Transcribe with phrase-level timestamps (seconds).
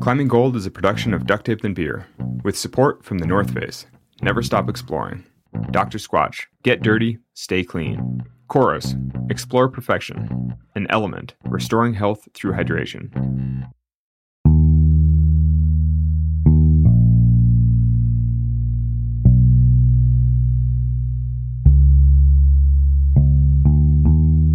[0.00, 2.06] Climbing Gold is a production of Duct Tape and Beer,
[2.44, 3.86] with support from the North Face.
[4.22, 5.24] Never stop exploring.
[5.70, 5.98] Dr.
[5.98, 8.22] Squatch, get dirty, stay clean.
[8.48, 8.94] Coros,
[9.30, 10.54] explore perfection.
[10.74, 13.10] An element, restoring health through hydration.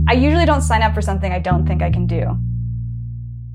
[0.08, 2.38] I usually don't sign up for something I don't think I can do.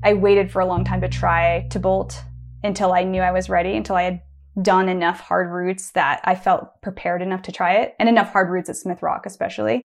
[0.07, 2.23] I waited for a long time to try to bolt
[2.63, 4.21] until I knew I was ready, until I had
[4.61, 8.49] done enough hard routes that I felt prepared enough to try it, and enough hard
[8.49, 9.81] routes at Smith Rock, especially.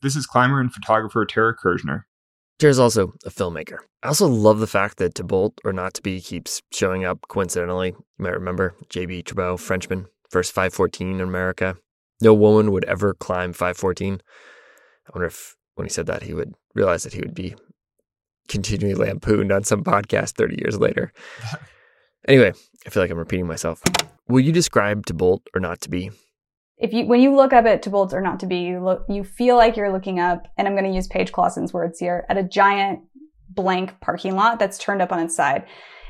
[0.00, 2.02] This is climber and photographer Tara Kerzhner.
[2.60, 3.78] Tara's also a filmmaker.
[4.04, 7.26] I also love the fact that To Bolt or Not to Be keeps showing up
[7.26, 7.88] coincidentally.
[7.88, 11.74] You might remember JB Tribout, Frenchman, first 514 in America.
[12.20, 14.22] No woman would ever climb 514.
[15.08, 17.56] I wonder if when he said that, he would realize that he would be
[18.48, 21.12] continually lampooned on some podcast 30 years later.
[22.28, 22.52] anyway,
[22.86, 23.82] I feel like I'm repeating myself.
[24.28, 26.10] Will you describe to bolt or not to be?
[26.76, 29.04] If you when you look up at to bolt or not to be, you look
[29.08, 32.26] you feel like you're looking up, and I'm going to use Paige Claassen's words here,
[32.28, 33.00] at a giant
[33.48, 35.66] blank parking lot that's turned up on its side,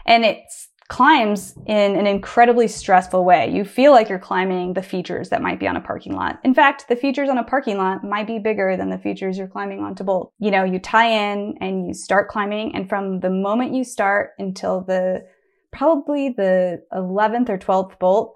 [0.06, 3.50] and it's climbs in an incredibly stressful way.
[3.50, 6.38] You feel like you're climbing the features that might be on a parking lot.
[6.44, 9.48] In fact, the features on a parking lot might be bigger than the features you're
[9.48, 10.32] climbing onto bolt.
[10.38, 14.30] You know, you tie in and you start climbing and from the moment you start
[14.38, 15.24] until the
[15.72, 18.34] probably the 11th or 12th bolt,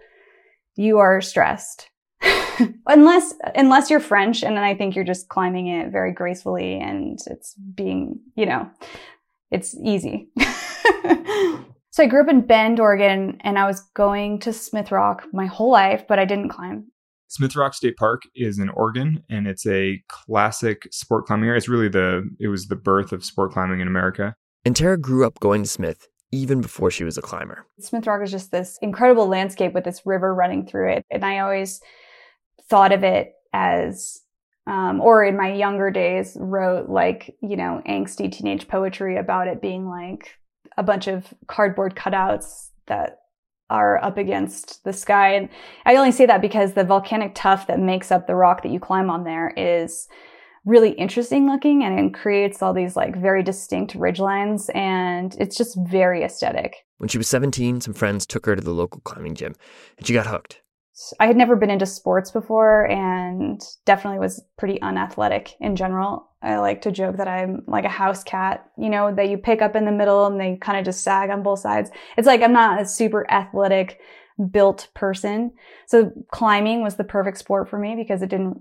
[0.75, 1.91] you are stressed.
[2.89, 7.17] unless unless you're French and then I think you're just climbing it very gracefully and
[7.27, 8.69] it's being, you know,
[9.51, 10.31] it's easy.
[11.99, 15.47] So I grew up in Bend, Oregon, and I was going to Smith Rock my
[15.47, 16.93] whole life, but I didn't climb.
[17.27, 21.57] Smith Rock State Park is in Oregon, and it's a classic sport climbing area.
[21.57, 24.37] It's really the it was the birth of sport climbing in America.
[24.65, 27.67] And Tara grew up going to Smith even before she was a climber.
[27.81, 31.41] Smith Rock is just this incredible landscape with this river running through it, and I
[31.41, 31.81] always
[32.71, 34.21] thought of it as
[34.69, 39.61] um, or in my younger days wrote like you know angsty teenage poetry about it
[39.61, 40.38] being like
[40.79, 43.19] a bunch of cardboard cutouts that
[43.69, 45.35] are up against the sky.
[45.35, 45.51] And
[45.85, 48.81] I only say that because the volcanic tuff that makes up the rock that you
[48.81, 50.09] climb on there is
[50.65, 55.57] really interesting looking and it creates all these like very distinct ridge lines and it's
[55.57, 56.77] just very aesthetic.
[56.99, 59.55] When she was 17, some friends took her to the local climbing gym
[59.99, 60.63] and she got hooked.
[61.21, 66.29] I had never been into sports before and definitely was pretty unathletic in general.
[66.43, 69.63] I like to joke that I'm like a house cat, you know, that you pick
[69.63, 71.91] up in the middle and they kind of just sag on both sides.
[72.17, 74.01] It's like I'm not a super athletic
[74.51, 75.53] built person.
[75.87, 78.61] So climbing was the perfect sport for me because it didn't,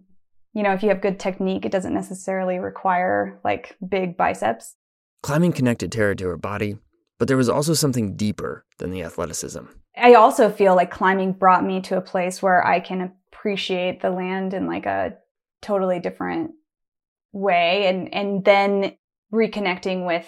[0.54, 4.76] you know, if you have good technique, it doesn't necessarily require like big biceps.
[5.24, 6.78] Climbing connected Tara to her body,
[7.20, 9.66] but there was also something deeper than the athleticism.
[10.00, 14.10] I also feel like climbing brought me to a place where I can appreciate the
[14.10, 15.16] land in like a
[15.62, 16.52] totally different
[17.34, 18.96] way and and then
[19.34, 20.28] reconnecting with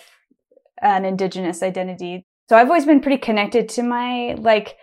[0.81, 2.25] an indigenous identity.
[2.49, 4.77] So I've always been pretty connected to my like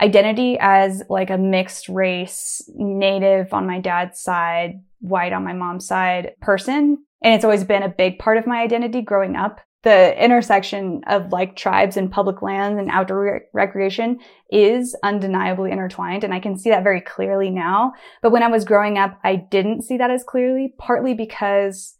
[0.00, 5.86] identity as like a mixed race native on my dad's side, white on my mom's
[5.86, 6.98] side person.
[7.22, 11.32] And it's always been a big part of my identity growing up the intersection of
[11.32, 14.20] like tribes and public lands and outdoor re- recreation
[14.50, 16.22] is undeniably intertwined.
[16.22, 17.92] And I can see that very clearly now.
[18.22, 21.96] But when I was growing up, I didn't see that as clearly, partly because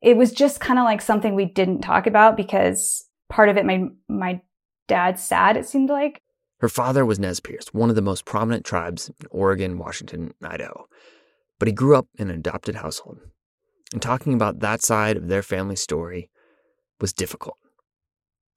[0.00, 3.66] it was just kind of like something we didn't talk about because part of it,
[3.66, 4.40] made my
[4.88, 6.20] dad sad, it seemed like.
[6.60, 10.86] Her father was Nez Perce, one of the most prominent tribes in Oregon, Washington, Idaho.
[11.58, 13.18] But he grew up in an adopted household.
[13.92, 16.30] And talking about that side of their family story
[17.04, 17.58] was difficult.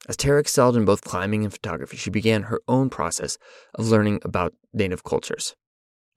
[0.07, 3.37] As Tara excelled in both climbing and photography, she began her own process
[3.75, 5.53] of learning about Native cultures.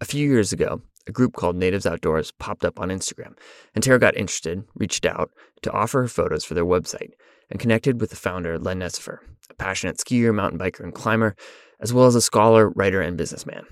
[0.00, 3.36] A few years ago, a group called Natives Outdoors popped up on Instagram,
[3.74, 5.32] and Tara got interested, reached out
[5.62, 7.14] to offer her photos for their website,
[7.50, 9.18] and connected with the founder, Len Necefer,
[9.50, 11.34] a passionate skier, mountain biker, and climber,
[11.80, 13.64] as well as a scholar, writer, and businessman.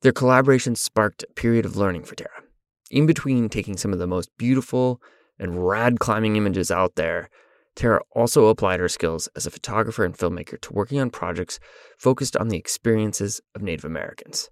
[0.00, 2.42] Their collaboration sparked a period of learning for Tara.
[2.90, 5.02] In between taking some of the most beautiful
[5.38, 7.28] and rad climbing images out there
[7.76, 11.60] Tara also applied her skills as a photographer and filmmaker to working on projects
[11.98, 14.50] focused on the experiences of Native Americans.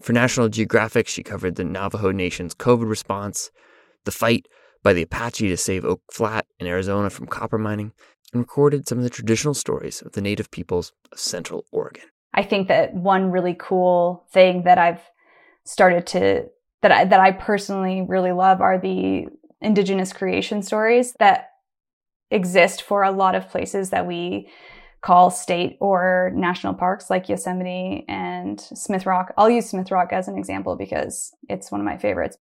[0.00, 3.50] For National Geographic, she covered the Navajo Nation's COVID response,
[4.04, 4.48] the fight
[4.82, 7.92] by the Apache to save Oak Flat in Arizona from copper mining,
[8.32, 12.04] and recorded some of the traditional stories of the Native peoples of Central Oregon.
[12.34, 15.02] I think that one really cool thing that I've
[15.64, 16.46] started to
[16.80, 19.26] that I that I personally really love are the
[19.60, 21.51] indigenous creation stories that
[22.32, 24.48] exist for a lot of places that we
[25.02, 29.32] call state or national parks like Yosemite and Smith Rock.
[29.36, 32.38] I'll use Smith Rock as an example because it's one of my favorites.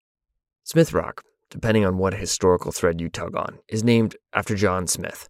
[0.65, 5.29] Smith Rock, depending on what historical thread you tug on, is named after John Smith,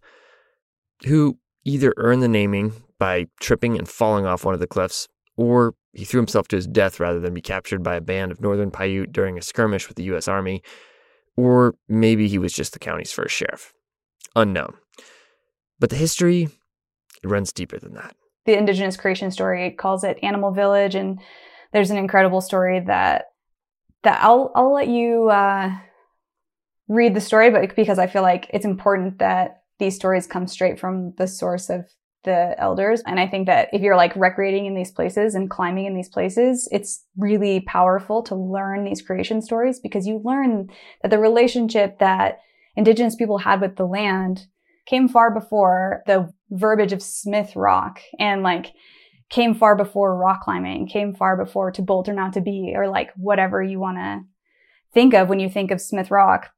[1.05, 5.75] who either earned the naming by tripping and falling off one of the cliffs, or
[5.93, 8.71] he threw himself to his death rather than be captured by a band of northern
[8.71, 10.27] Paiute during a skirmish with the U.S.
[10.27, 10.63] Army,
[11.35, 13.73] or maybe he was just the county's first sheriff.
[14.37, 14.75] Unknown.
[15.79, 16.43] But the history,
[17.23, 18.15] it runs deeper than that.
[18.45, 21.19] The indigenous creation story calls it Animal Village, and
[21.73, 23.25] there's an incredible story that
[24.03, 25.71] that I'll I'll let you uh,
[26.87, 30.79] read the story, but because I feel like it's important that these stories come straight
[30.79, 31.85] from the source of
[32.23, 33.01] the elders.
[33.07, 36.09] And I think that if you're like recreating in these places and climbing in these
[36.09, 40.69] places, it's really powerful to learn these creation stories because you learn
[41.01, 42.39] that the relationship that
[42.77, 44.47] indigenous people had with the land
[44.85, 48.73] came far before the verbiage of Smith Rock and like
[49.29, 52.87] came far before rock climbing, came far before to bolt or not to be, or
[52.87, 54.21] like whatever you want to
[54.93, 56.51] think of when you think of Smith Rock.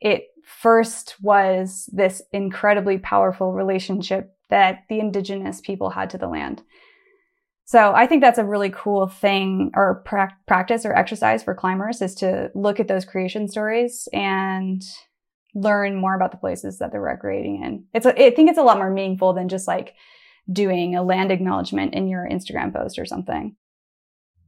[0.00, 6.62] It first was this incredibly powerful relationship that the indigenous people had to the land.
[7.64, 12.02] So I think that's a really cool thing or pra- practice or exercise for climbers
[12.02, 14.82] is to look at those creation stories and
[15.54, 17.84] learn more about the places that they're recreating in.
[17.92, 19.94] It's, a, I think it's a lot more meaningful than just like
[20.50, 23.56] doing a land acknowledgement in your Instagram post or something.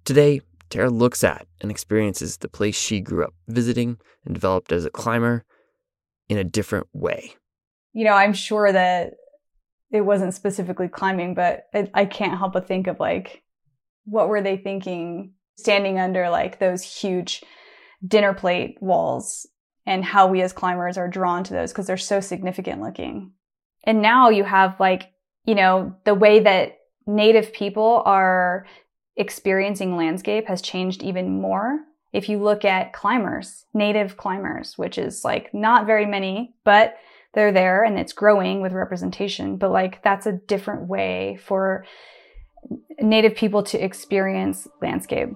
[0.05, 0.41] Today,
[0.71, 4.91] Tara looks at and experiences the place she grew up visiting and developed as a
[4.91, 5.45] climber
[6.29, 7.35] in a different way.
[7.93, 9.13] You know, I'm sure that
[9.93, 13.43] it wasn't specifically climbing, but it, I can't help but think of like,
[14.05, 17.43] what were they thinking standing under like those huge
[18.07, 19.47] dinner plate walls
[19.87, 23.33] and how we as climbers are drawn to those because they're so significant looking.
[23.85, 25.13] And now you have like,
[25.45, 28.67] you know, the way that native people are
[29.17, 31.81] experiencing landscape has changed even more.
[32.13, 36.95] If you look at climbers, native climbers, which is like not very many, but
[37.35, 39.57] they're there and it's growing with representation.
[39.57, 41.85] But like that's a different way for
[43.01, 45.31] native people to experience landscape.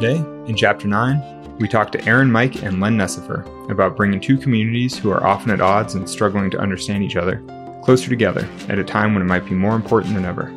[0.00, 4.38] Today, in Chapter 9, we talk to Aaron Mike and Len Necefer about bringing two
[4.38, 7.42] communities who are often at odds and struggling to understand each other
[7.82, 10.50] closer together at a time when it might be more important than ever.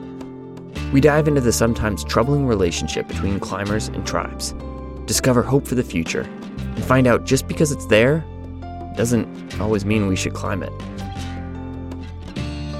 [0.93, 4.53] We dive into the sometimes troubling relationship between climbers and tribes,
[5.07, 8.23] discover hope for the future, and find out just because it's there
[8.95, 10.71] doesn't always mean we should climb it.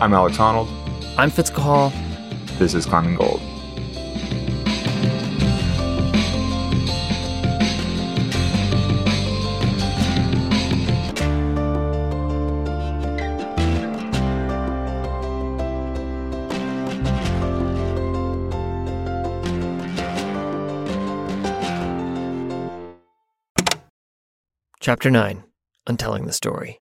[0.02, 0.70] I'm Alex Honnold.
[1.18, 1.50] I'm Fitz.
[2.58, 3.42] This is Climbing Gold.
[24.94, 25.44] Chapter 9
[25.88, 26.78] Untelling the Story.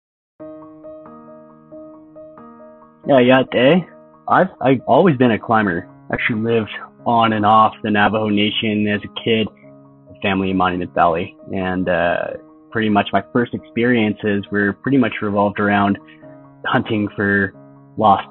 [3.09, 3.87] Yeah, yeah, day.
[4.29, 5.88] I've I've always been a climber.
[6.12, 6.69] Actually lived
[7.06, 9.49] on and off the Navajo Nation as a kid,
[10.11, 12.16] a family in Monument Valley, and uh,
[12.71, 15.97] pretty much my first experiences were pretty much revolved around
[16.66, 17.54] hunting for
[17.97, 18.28] lost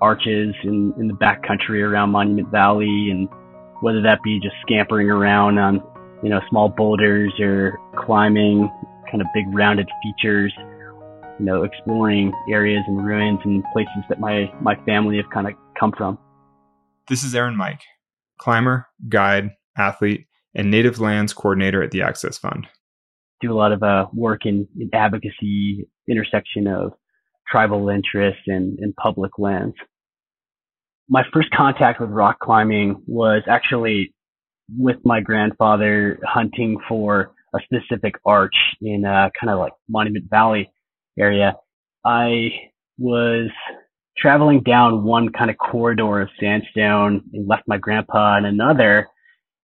[0.00, 3.28] arches in in the backcountry around Monument Valley, and
[3.82, 5.82] whether that be just scampering around on
[6.22, 8.70] you know small boulders or climbing
[9.10, 10.52] kind of big rounded features,
[11.38, 15.54] you know, exploring areas and ruins and places that my, my family have kind of
[15.78, 16.18] come from.
[17.08, 17.80] This is Aaron Mike,
[18.38, 22.66] climber, guide, athlete, and native lands coordinator at the Access Fund.
[23.40, 26.92] Do a lot of uh, work in, in advocacy intersection of
[27.50, 29.74] tribal interests and, and public lands.
[31.08, 34.12] My first contact with rock climbing was actually
[34.76, 40.70] with my grandfather hunting for a specific arch in uh, kind of like Monument Valley
[41.18, 41.56] area.
[42.04, 42.50] I
[42.98, 43.50] was
[44.16, 49.08] traveling down one kind of corridor of sandstone and left my grandpa in another,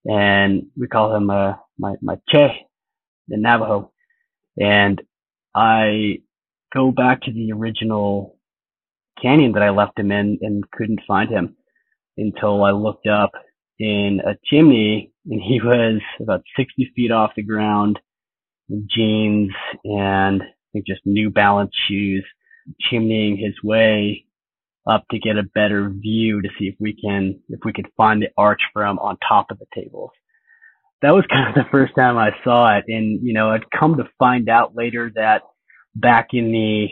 [0.04, 2.66] and we call him uh, my my Che,
[3.28, 3.92] the Navajo,
[4.58, 5.00] and
[5.54, 6.18] I
[6.72, 8.36] go back to the original
[9.20, 11.56] canyon that I left him in and couldn't find him
[12.16, 13.32] until I looked up
[13.78, 17.98] in a chimney and he was about 60 feet off the ground
[18.68, 19.52] in jeans
[19.84, 20.42] and
[20.86, 22.24] just New Balance shoes,
[22.90, 24.26] chimneying his way
[24.86, 28.20] up to get a better view to see if we can, if we could find
[28.20, 30.10] the arch from on top of the tables.
[31.02, 32.84] That was kind of the first time I saw it.
[32.88, 35.42] And, you know, I'd come to find out later that
[35.94, 36.88] back in the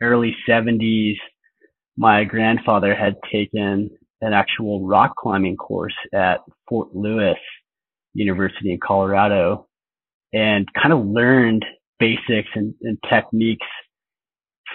[0.00, 1.16] early 70s,
[1.96, 7.38] my grandfather had taken an actual rock climbing course at Fort Lewis
[8.14, 9.66] University in Colorado
[10.32, 11.64] and kind of learned
[11.98, 13.66] basics and, and techniques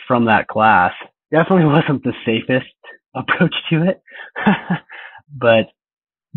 [0.07, 0.93] from that class.
[1.31, 2.73] Definitely wasn't the safest
[3.15, 4.01] approach to it,
[5.35, 5.67] but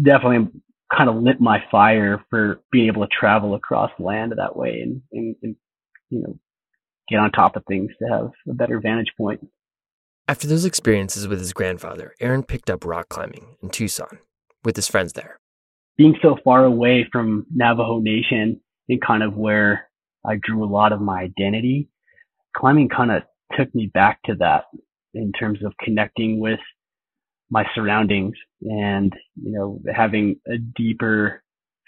[0.02, 0.49] definitely
[0.94, 5.02] kind of lit my fire for being able to travel across land that way and,
[5.12, 5.56] and, and
[6.11, 6.38] you know,
[7.08, 9.40] get on top of things to have a better vantage point.
[10.26, 14.21] After those experiences with his grandfather, Aaron picked up rock climbing in Tucson
[14.64, 15.38] with his friends there.
[15.99, 19.90] Being so far away from Navajo Nation and kind of where
[20.25, 21.90] I drew a lot of my identity,
[22.57, 23.23] climbing kind of
[23.54, 24.64] took me back to that
[25.12, 26.61] in terms of connecting with
[27.50, 31.43] my surroundings and, you know, having a deeper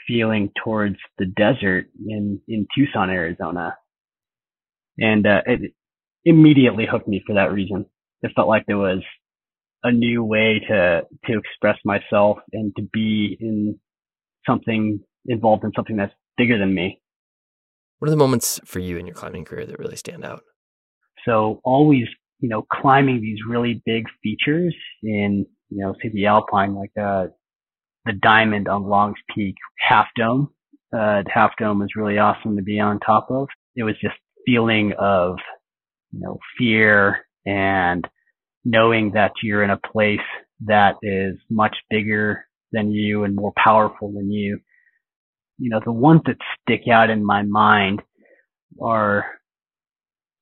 [0.07, 3.76] feeling towards the desert in, in Tucson, Arizona.
[4.99, 5.73] And, uh, it
[6.26, 7.87] immediately hooked me for that reason.
[8.26, 9.02] It felt like there was
[9.83, 13.78] a new way to, to express myself and to be in
[14.47, 17.00] something involved in something that's bigger than me.
[17.99, 20.42] What are the moments for you in your climbing career that really stand out?
[21.25, 22.06] So always,
[22.40, 27.28] you know, climbing these really big features in, you know, say the Alpine, like, uh,
[28.04, 30.50] the diamond on Long's Peak half dome.
[30.92, 33.49] Uh, half dome was really awesome to be on top of.
[33.75, 34.14] It was just
[34.47, 35.37] feeling of,
[36.12, 38.06] you know, fear and
[38.66, 40.18] knowing that you're in a place
[40.64, 44.58] that is much bigger than you and more powerful than you.
[45.58, 48.02] You know, the ones that stick out in my mind
[48.82, 49.25] are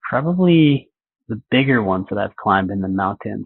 [0.08, 0.88] probably
[1.28, 3.44] the bigger ones that I've climbed in the mountains.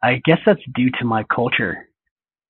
[0.00, 1.88] I guess that's due to my culture.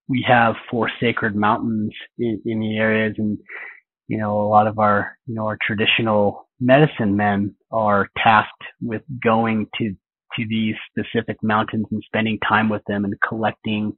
[0.09, 3.39] We have four sacred mountains in, in the areas and,
[4.07, 9.03] you know, a lot of our, you know, our traditional medicine men are tasked with
[9.23, 9.95] going to,
[10.37, 13.93] to these specific mountains and spending time with them and collecting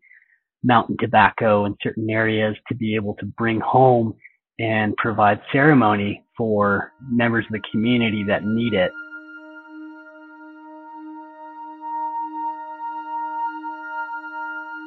[0.62, 4.14] mountain tobacco in certain areas to be able to bring home
[4.58, 8.90] and provide ceremony for members of the community that need it.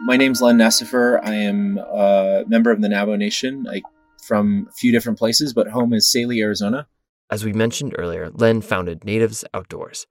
[0.05, 1.19] My name's Len Necefer.
[1.23, 3.67] I am a member of the Navajo Nation.
[3.69, 3.81] I
[4.27, 6.87] from a few different places, but home is Salie, Arizona.
[7.29, 10.05] As we mentioned earlier, Len founded Natives Outdoors.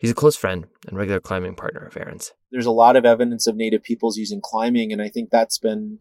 [0.00, 2.32] He's a close friend and regular climbing partner of Aaron's.
[2.50, 5.98] There's a lot of evidence of Native peoples using climbing, and I think that's been,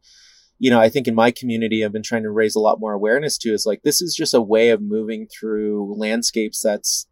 [0.57, 2.93] you know, I think in my community, I've been trying to raise a lot more
[2.93, 7.07] awareness to is like this is just a way of moving through landscapes that's,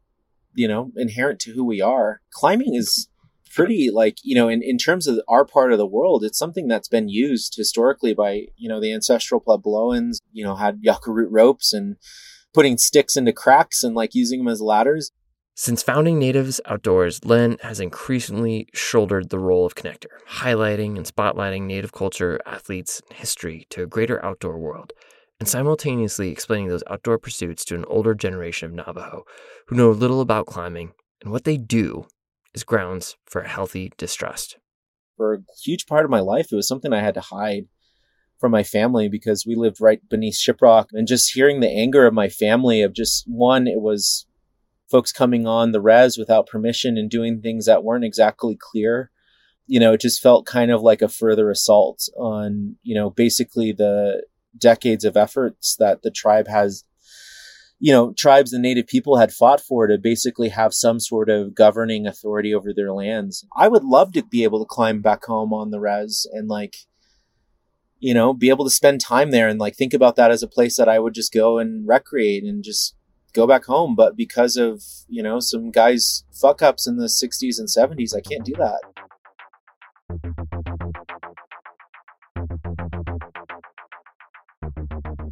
[0.55, 2.21] you know, inherent to who we are.
[2.31, 3.09] Climbing is
[3.53, 6.67] pretty like you know in, in terms of our part of the world it's something
[6.67, 11.31] that's been used historically by you know the ancestral puebloans you know had yucca root
[11.31, 11.95] ropes and
[12.53, 15.11] putting sticks into cracks and like using them as ladders
[15.57, 21.63] since founding Natives Outdoors, Len has increasingly shouldered the role of connector, highlighting and spotlighting
[21.63, 24.93] Native culture, athletes, and history to a greater outdoor world,
[25.39, 29.23] and simultaneously explaining those outdoor pursuits to an older generation of Navajo
[29.65, 30.91] who know little about climbing
[31.23, 32.05] and what they do
[32.53, 34.59] is grounds for a healthy distrust.
[35.15, 37.65] For a huge part of my life, it was something I had to hide
[38.39, 40.89] from my family because we lived right beneath Shiprock.
[40.93, 44.26] And just hearing the anger of my family of just one, it was
[44.89, 49.11] folks coming on the res without permission and doing things that weren't exactly clear.
[49.65, 53.73] You know, it just felt kind of like a further assault on, you know, basically
[53.73, 54.25] the
[54.57, 56.83] decades of efforts that the tribe has
[57.79, 61.53] you know, tribes and native people had fought for to basically have some sort of
[61.53, 63.45] governing authority over their lands.
[63.55, 66.75] I would love to be able to climb back home on the res and like,
[67.99, 70.47] you know, be able to spend time there and like think about that as a
[70.47, 72.95] place that I would just go and recreate and just
[73.37, 73.95] go back home.
[73.95, 78.21] But because of, you know, some guys fuck ups in the 60s and 70s, I
[78.21, 78.81] can't do that.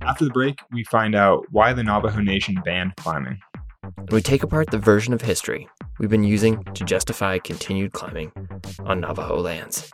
[0.02, 3.40] After the break, we find out why the Navajo Nation banned climbing.
[3.98, 5.68] And we take apart the version of history
[6.00, 8.32] we've been using to justify continued climbing
[8.86, 9.92] on Navajo lands.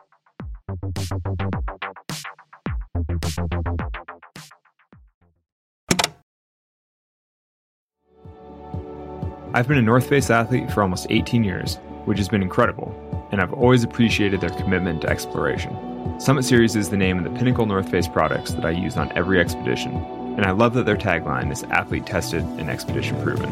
[9.54, 12.96] I've been a North Face athlete for almost 18 years, which has been incredible,
[13.34, 15.78] and I've always appreciated their commitment to exploration.
[16.22, 19.12] Summit Series is the name of the pinnacle North Face products that I use on
[19.12, 19.94] every expedition,
[20.38, 23.52] and I love that their tagline is athlete tested and expedition proven.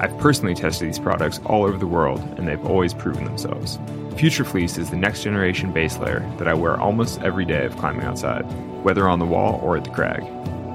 [0.00, 3.78] I've personally tested these products all over the world, and they've always proven themselves.
[4.16, 7.76] Future Fleece is the next generation base layer that I wear almost every day of
[7.76, 8.42] climbing outside,
[8.82, 10.24] whether on the wall or at the crag.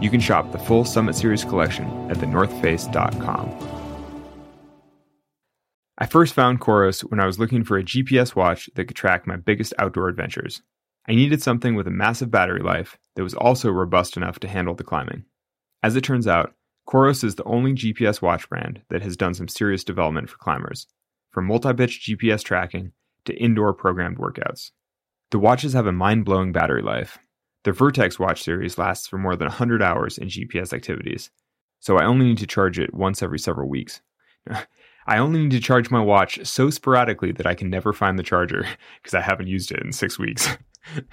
[0.01, 3.72] You can shop the full Summit Series collection at thenorthface.com.
[5.97, 9.27] I first found Coros when I was looking for a GPS watch that could track
[9.27, 10.63] my biggest outdoor adventures.
[11.07, 14.73] I needed something with a massive battery life that was also robust enough to handle
[14.73, 15.25] the climbing.
[15.83, 16.55] As it turns out,
[16.87, 20.87] Coros is the only GPS watch brand that has done some serious development for climbers,
[21.31, 22.93] from multi-pitch GPS tracking
[23.25, 24.71] to indoor programmed workouts.
[25.31, 27.19] The watches have a mind-blowing battery life.
[27.63, 31.29] The Vertex watch series lasts for more than 100 hours in GPS activities,
[31.79, 34.01] so I only need to charge it once every several weeks.
[35.05, 38.23] I only need to charge my watch so sporadically that I can never find the
[38.23, 38.65] charger
[39.01, 40.47] because I haven't used it in six weeks.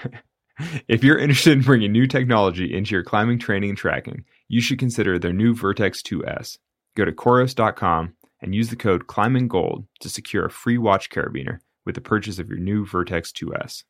[0.88, 4.78] if you're interested in bringing new technology into your climbing training and tracking, you should
[4.78, 6.59] consider their new Vertex 2S.
[6.97, 11.94] Go to Coros.com and use the code ClimbingGold to secure a free watch carabiner with
[11.94, 13.85] the purchase of your new Vertex 2S.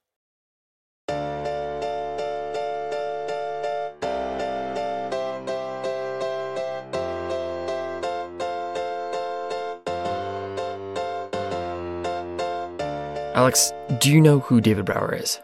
[13.40, 15.40] Alex, do you know who David Brower is?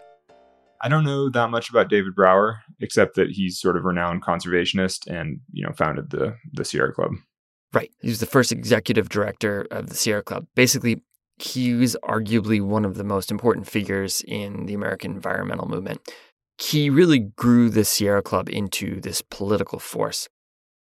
[0.83, 5.07] I don't know that much about David Brower, except that he's sort of renowned conservationist
[5.07, 7.13] and, you know, founded the the Sierra Club.
[7.73, 7.91] Right.
[8.03, 10.47] He was the first executive director of the Sierra Club.
[10.55, 11.01] Basically,
[11.39, 16.03] he was arguably one of the most important figures in the American environmental movement.
[16.59, 20.29] He really grew the Sierra Club into this political force.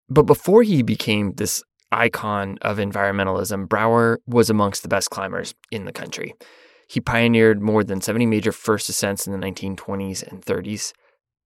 [0.09, 5.85] But before he became this icon of environmentalism, Brower was amongst the best climbers in
[5.85, 6.33] the country.
[6.87, 10.93] He pioneered more than 70 major first ascents in the 1920s and 30s.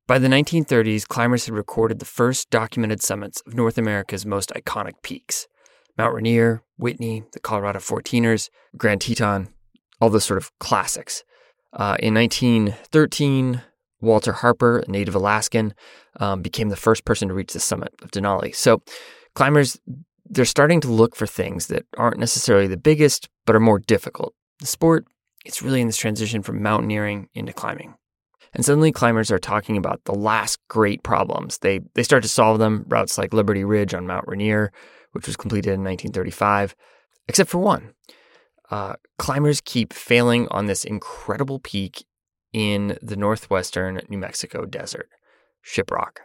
[0.07, 4.93] By the 1930s, climbers had recorded the first documented summits of North America's most iconic
[5.03, 5.47] peaks
[5.97, 9.49] Mount Rainier, Whitney, the Colorado 14ers, Grand Teton,
[9.99, 11.23] all those sort of classics.
[11.73, 13.61] Uh, in 1913,
[13.99, 15.73] Walter Harper, a native Alaskan,
[16.19, 18.55] um, became the first person to reach the summit of Denali.
[18.55, 18.81] So,
[19.35, 19.79] climbers,
[20.25, 24.33] they're starting to look for things that aren't necessarily the biggest, but are more difficult.
[24.59, 25.05] The sport
[25.45, 27.95] it's really in this transition from mountaineering into climbing.
[28.53, 31.57] And suddenly climbers are talking about the last great problems.
[31.59, 34.71] They they start to solve them, routes like Liberty Ridge on Mount Rainier,
[35.13, 36.75] which was completed in 1935,
[37.27, 37.93] except for one.
[38.69, 42.05] Uh, climbers keep failing on this incredible peak
[42.53, 45.09] in the northwestern New Mexico desert,
[45.65, 46.19] Shiprock.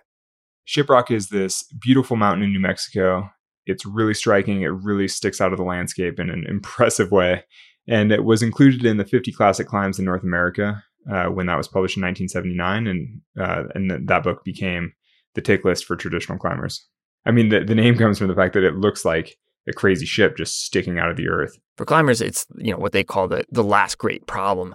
[0.67, 3.31] Shiprock is this beautiful mountain in New Mexico.
[3.67, 4.63] It's really striking.
[4.63, 7.45] It really sticks out of the landscape in an impressive way
[7.89, 11.57] and it was included in the 50 classic climbs in North America uh, when that
[11.57, 14.93] was published in 1979, and uh, and th- that book became
[15.35, 16.87] the tick list for traditional climbers.
[17.25, 19.37] I mean, the, the name comes from the fact that it looks like
[19.69, 21.59] a crazy ship just sticking out of the earth.
[21.77, 24.75] For climbers, it's you know what they call the the last great problem,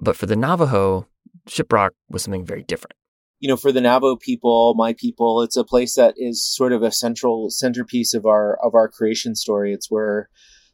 [0.00, 1.06] but for the Navajo,
[1.48, 2.94] Shiprock was something very different.
[3.38, 6.82] You know, for the Navajo people, my people, it's a place that is sort of
[6.82, 9.72] a central centerpiece of our of our creation story.
[9.72, 10.28] It's where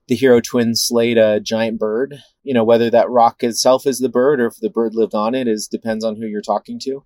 [0.08, 2.22] the hero twins slayed a giant bird.
[2.42, 5.34] You know, whether that rock itself is the bird or if the bird lived on
[5.34, 7.04] it is depends on who you're talking to.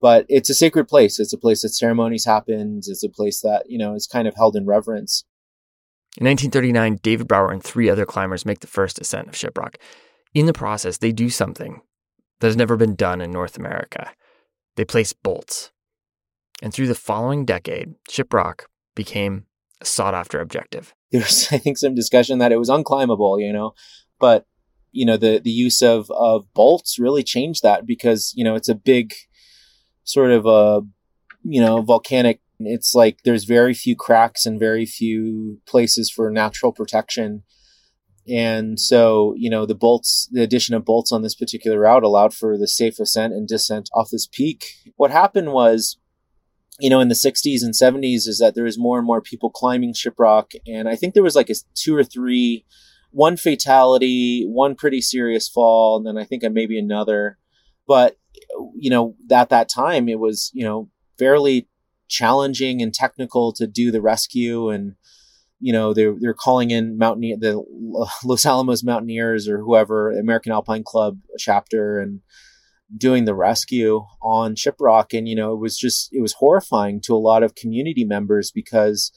[0.00, 1.20] But it's a sacred place.
[1.20, 2.88] It's a place that ceremonies happens.
[2.88, 5.24] It's a place that, you know, is kind of held in reverence.
[6.18, 9.76] In 1939, David Brower and three other climbers make the first ascent of Shiprock.
[10.34, 11.80] In the process, they do something
[12.40, 14.10] that has never been done in North America.
[14.76, 15.70] They place bolts.
[16.60, 18.62] And through the following decade, Shiprock
[18.94, 19.46] became
[19.80, 23.52] a sought after objective there was, I think, some discussion that it was unclimbable, you
[23.52, 23.74] know,
[24.18, 24.46] but
[24.92, 28.68] you know, the, the use of, of bolts really changed that because, you know, it's
[28.68, 29.14] a big
[30.04, 30.82] sort of a,
[31.42, 32.40] you know, volcanic.
[32.60, 37.42] It's like there's very few cracks and very few places for natural protection.
[38.28, 42.34] And so, you know, the bolts, the addition of bolts on this particular route allowed
[42.34, 44.74] for the safe ascent and descent off this peak.
[44.96, 45.96] What happened was
[46.80, 49.50] you know, in the 60s and 70s is that there was more and more people
[49.50, 50.54] climbing Shiprock.
[50.66, 52.64] And I think there was like a two or three,
[53.10, 57.38] one fatality, one pretty serious fall, and then I think maybe another.
[57.86, 58.16] But,
[58.74, 61.68] you know, at that time, it was, you know, fairly
[62.08, 64.70] challenging and technical to do the rescue.
[64.70, 64.94] And,
[65.60, 67.62] you know, they're, they're calling in mountaineer, the
[68.24, 72.00] Los Alamos Mountaineers or whoever, American Alpine Club chapter.
[72.00, 72.20] And,
[72.96, 75.16] doing the rescue on Shiprock.
[75.16, 78.50] And, you know, it was just, it was horrifying to a lot of community members
[78.50, 79.12] because,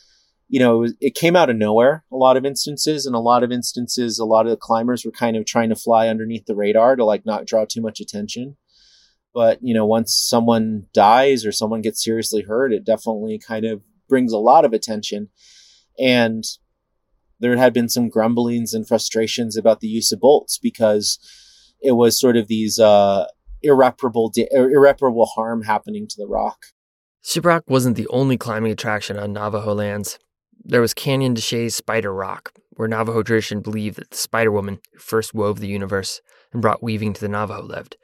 [0.47, 3.05] you know, it, was, it came out of nowhere, a lot of instances.
[3.05, 5.75] And a lot of instances, a lot of the climbers were kind of trying to
[5.75, 8.57] fly underneath the radar to like not draw too much attention.
[9.33, 13.81] But, you know, once someone dies or someone gets seriously hurt, it definitely kind of
[14.07, 15.29] brings a lot of attention.
[15.99, 16.43] And
[17.39, 21.19] there had been some grumblings and frustrations about the use of bolts because
[21.81, 23.25] it was sort of these uh,
[23.65, 26.57] irreparable er, irreparable harm happening to the rock.
[27.23, 30.19] Shiprock wasn't the only climbing attraction on Navajo lands.
[30.63, 34.79] There was Canyon de Chelly's Spider Rock, where Navajo tradition believed that the Spider Woman
[34.93, 36.21] who first wove the universe
[36.53, 37.97] and brought weaving to the Navajo lived.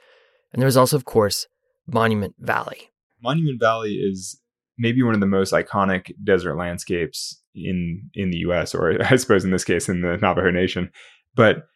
[0.51, 1.47] And there was also, of course,
[1.87, 2.89] Monument Valley.
[3.21, 4.39] Monument Valley is
[4.77, 8.73] maybe one of the most iconic desert landscapes in in the U.S.
[8.73, 10.91] or I suppose in this case in the Navajo Nation.
[11.35, 11.67] But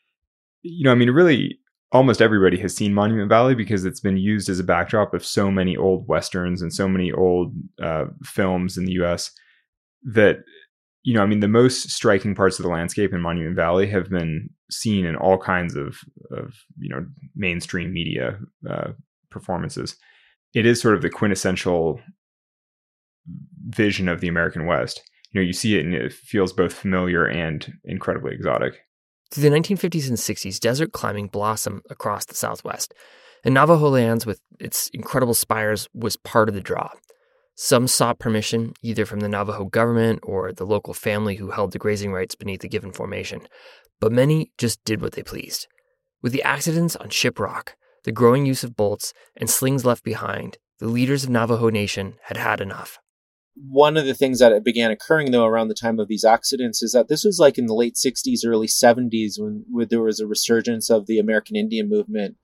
[0.61, 1.59] you know, I mean, really,
[1.91, 5.49] almost everybody has seen Monument Valley because it's been used as a backdrop of so
[5.49, 9.31] many old westerns and so many old uh, films in the U.S.
[10.03, 10.39] that
[11.05, 14.09] you know, I mean, the most striking parts of the landscape in Monument Valley have
[14.09, 15.99] been seen in all kinds of,
[16.31, 18.89] of you know, mainstream media uh,
[19.29, 19.95] performances.
[20.55, 22.01] It is sort of the quintessential
[23.67, 25.03] vision of the American West.
[25.31, 28.79] You know, you see it and it feels both familiar and incredibly exotic.
[29.31, 32.93] Through the 1950s and 60s, desert climbing blossomed across the Southwest,
[33.43, 36.89] and Navajo lands with its incredible spires was part of the draw.
[37.55, 41.79] Some sought permission either from the Navajo government or the local family who held the
[41.79, 43.47] grazing rights beneath a given formation,
[43.99, 45.67] but many just did what they pleased.
[46.21, 47.69] With the accidents on Shiprock,
[48.03, 52.37] the growing use of bolts, and slings left behind, the leaders of Navajo Nation had
[52.37, 52.99] had enough.
[53.55, 56.91] One of the things that began occurring, though, around the time of these accidents is
[56.91, 60.27] that this was like in the late 60s, early 70s when, when there was a
[60.27, 62.35] resurgence of the American Indian movement.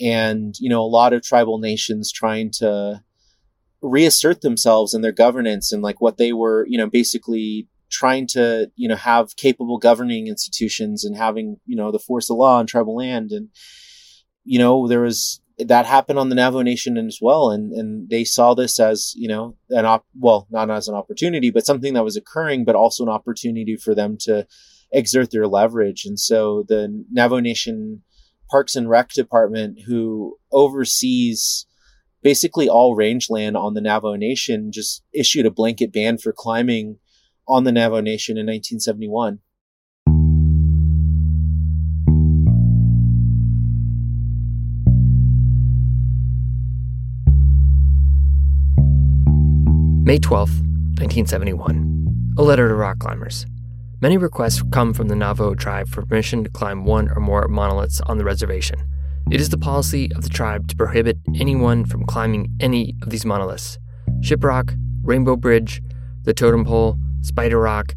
[0.00, 3.02] And, you know, a lot of tribal nations trying to
[3.82, 8.70] reassert themselves in their governance and like what they were, you know, basically trying to,
[8.76, 12.66] you know, have capable governing institutions and having, you know, the force of law on
[12.66, 13.32] tribal land.
[13.32, 13.48] And,
[14.44, 17.50] you know, there was that happened on the Navajo Nation as well.
[17.50, 21.50] And, and they saw this as, you know, an op, well, not as an opportunity,
[21.50, 24.46] but something that was occurring, but also an opportunity for them to
[24.92, 26.04] exert their leverage.
[26.04, 28.02] And so the Navajo Nation
[28.50, 31.66] Parks and Rec Department, who oversees
[32.22, 36.98] basically all rangeland on the Navajo Nation just issued a blanket ban for climbing
[37.48, 39.40] on the Navajo Nation in 1971.
[50.06, 50.50] May 12,
[51.00, 52.34] 1971.
[52.38, 53.44] A letter to rock climbers.
[54.00, 58.00] Many requests come from the Navajo tribe for permission to climb one or more monoliths
[58.02, 58.78] on the reservation.
[59.32, 63.24] It is the policy of the tribe to prohibit anyone from climbing any of these
[63.24, 63.80] monoliths
[64.20, 65.82] Shiprock, Rainbow Bridge,
[66.22, 67.92] the Totem Pole, Spider Rock,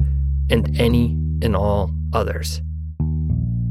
[0.49, 1.11] and any
[1.43, 2.59] and all others.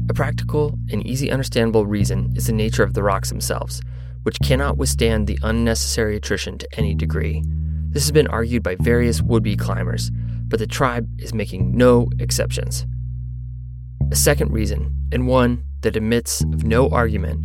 [0.09, 3.81] A practical and easy understandable reason is the nature of the rocks themselves,
[4.23, 7.43] which cannot withstand the unnecessary attrition to any degree.
[7.91, 10.11] This has been argued by various would be climbers,
[10.47, 12.85] but the tribe is making no exceptions.
[14.11, 17.41] A second reason, and one that admits of no argument,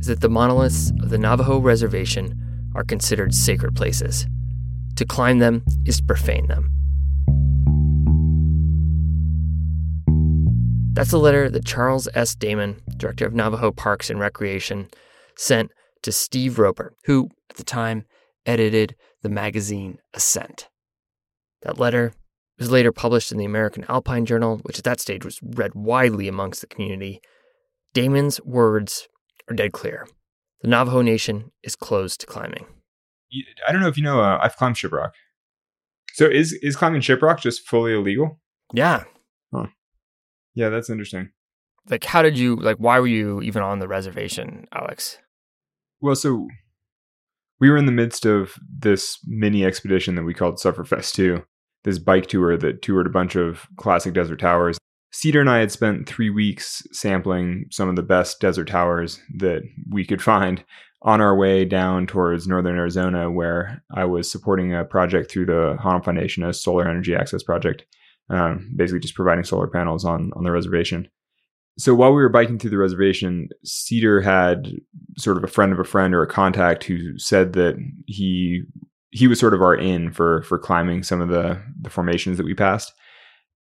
[0.00, 2.38] is that the monoliths of the Navajo reservation
[2.74, 4.26] are considered sacred places.
[4.96, 6.70] To climb them is to profane them.
[10.92, 12.34] That's a letter that Charles S.
[12.34, 14.88] Damon, director of Navajo Parks and Recreation,
[15.36, 15.70] sent
[16.02, 18.04] to Steve Roper, who, at the time,
[18.46, 18.94] edited
[19.26, 20.68] the magazine Ascent.
[21.62, 22.12] That letter
[22.60, 26.28] was later published in the American Alpine Journal, which at that stage was read widely
[26.28, 27.20] amongst the community.
[27.92, 29.08] Damon's words
[29.50, 30.06] are dead clear.
[30.62, 32.66] The Navajo Nation is closed to climbing.
[33.66, 35.10] I don't know if you know, uh, I've climbed Shiprock.
[36.12, 38.38] So is is climbing Shiprock just fully illegal?
[38.72, 39.04] Yeah.
[39.52, 39.66] Huh.
[40.54, 41.30] Yeah, that's interesting.
[41.90, 42.76] Like, how did you like?
[42.76, 45.18] Why were you even on the reservation, Alex?
[46.00, 46.46] Well, so
[47.60, 51.42] we were in the midst of this mini expedition that we called Sufferfest 2,
[51.84, 54.78] this bike tour that toured a bunch of classic desert towers.
[55.12, 59.62] Cedar and I had spent three weeks sampling some of the best desert towers that
[59.90, 60.62] we could find
[61.02, 65.76] on our way down towards northern Arizona, where I was supporting a project through the
[65.80, 67.86] Honnold Foundation, a solar energy access project,
[68.28, 71.08] um, basically just providing solar panels on on the reservation.
[71.78, 74.72] So while we were biking through the reservation, Cedar had
[75.18, 78.62] sort of a friend of a friend or a contact who said that he
[79.10, 82.46] he was sort of our in for for climbing some of the the formations that
[82.46, 82.92] we passed.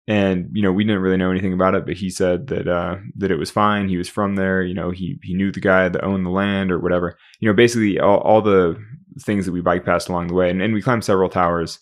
[0.07, 2.97] And you know we didn't really know anything about it but he said that uh
[3.17, 3.87] that it was fine.
[3.87, 6.71] He was from there you know he he knew the guy that owned the land
[6.71, 7.17] or whatever.
[7.39, 8.77] You know basically all, all the
[9.19, 10.49] things that we bike passed along the way.
[10.49, 11.79] And, and we climbed several towers.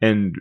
[0.00, 0.36] And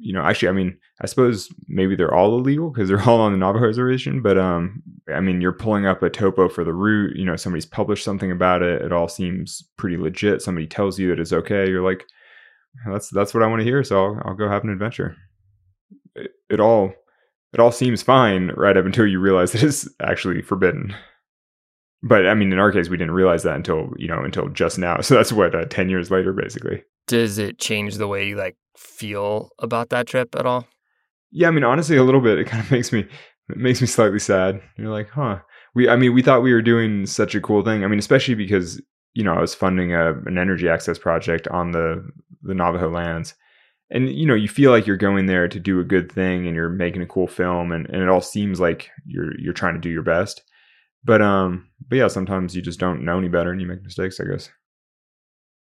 [0.00, 3.32] you know actually i mean i suppose maybe they're all illegal because they're all on
[3.32, 4.82] the navajo reservation but um
[5.14, 8.30] i mean you're pulling up a topo for the route you know somebody's published something
[8.30, 12.04] about it it all seems pretty legit somebody tells you that it's okay you're like
[12.90, 15.16] that's that's what i want to hear so I'll, I'll go have an adventure
[16.14, 16.92] it, it all
[17.52, 20.94] it all seems fine right up until you realize that it's actually forbidden.
[22.02, 24.78] But I mean, in our case, we didn't realize that until you know until just
[24.78, 25.00] now.
[25.02, 26.82] So that's what uh, ten years later, basically.
[27.06, 30.66] Does it change the way you like feel about that trip at all?
[31.30, 32.38] Yeah, I mean, honestly, a little bit.
[32.38, 33.06] It kind of makes me
[33.50, 34.60] it makes me slightly sad.
[34.76, 35.40] You're like, huh?
[35.74, 37.84] We, I mean, we thought we were doing such a cool thing.
[37.84, 38.80] I mean, especially because
[39.14, 42.08] you know I was funding a, an energy access project on the
[42.42, 43.34] the Navajo lands,
[43.90, 46.56] and you know you feel like you're going there to do a good thing and
[46.56, 49.80] you're making a cool film, and, and it all seems like you're you're trying to
[49.80, 50.42] do your best.
[51.04, 54.20] But um, but yeah, sometimes you just don't know any better and you make mistakes.
[54.20, 54.50] I guess.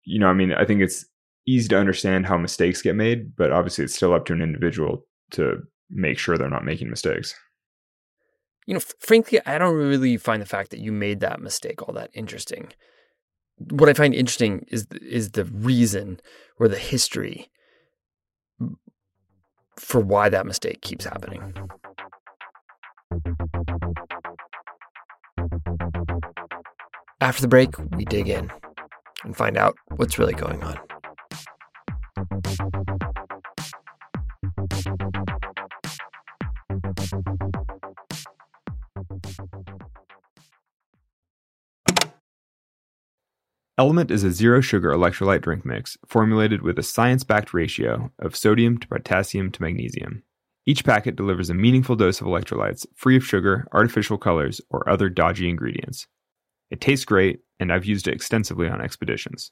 [0.06, 1.06] You know, I mean, I think it's
[1.46, 5.06] easy to understand how mistakes get made, but obviously it's still up to an individual
[5.32, 5.58] to
[5.90, 7.34] make sure they're not making mistakes.
[8.66, 11.94] You know, frankly, I don't really find the fact that you made that mistake all
[11.94, 12.72] that interesting.
[13.58, 16.20] What I find interesting is is the reason
[16.58, 17.50] or the history
[19.78, 21.52] for why that mistake keeps happening.
[27.20, 28.50] After the break, we dig in
[29.24, 30.78] and find out what's really going on.
[43.76, 48.36] Element is a zero sugar electrolyte drink mix formulated with a science backed ratio of
[48.36, 50.22] sodium to potassium to magnesium.
[50.64, 55.08] Each packet delivers a meaningful dose of electrolytes free of sugar, artificial colors, or other
[55.08, 56.06] dodgy ingredients.
[56.70, 59.50] It tastes great, and I've used it extensively on expeditions.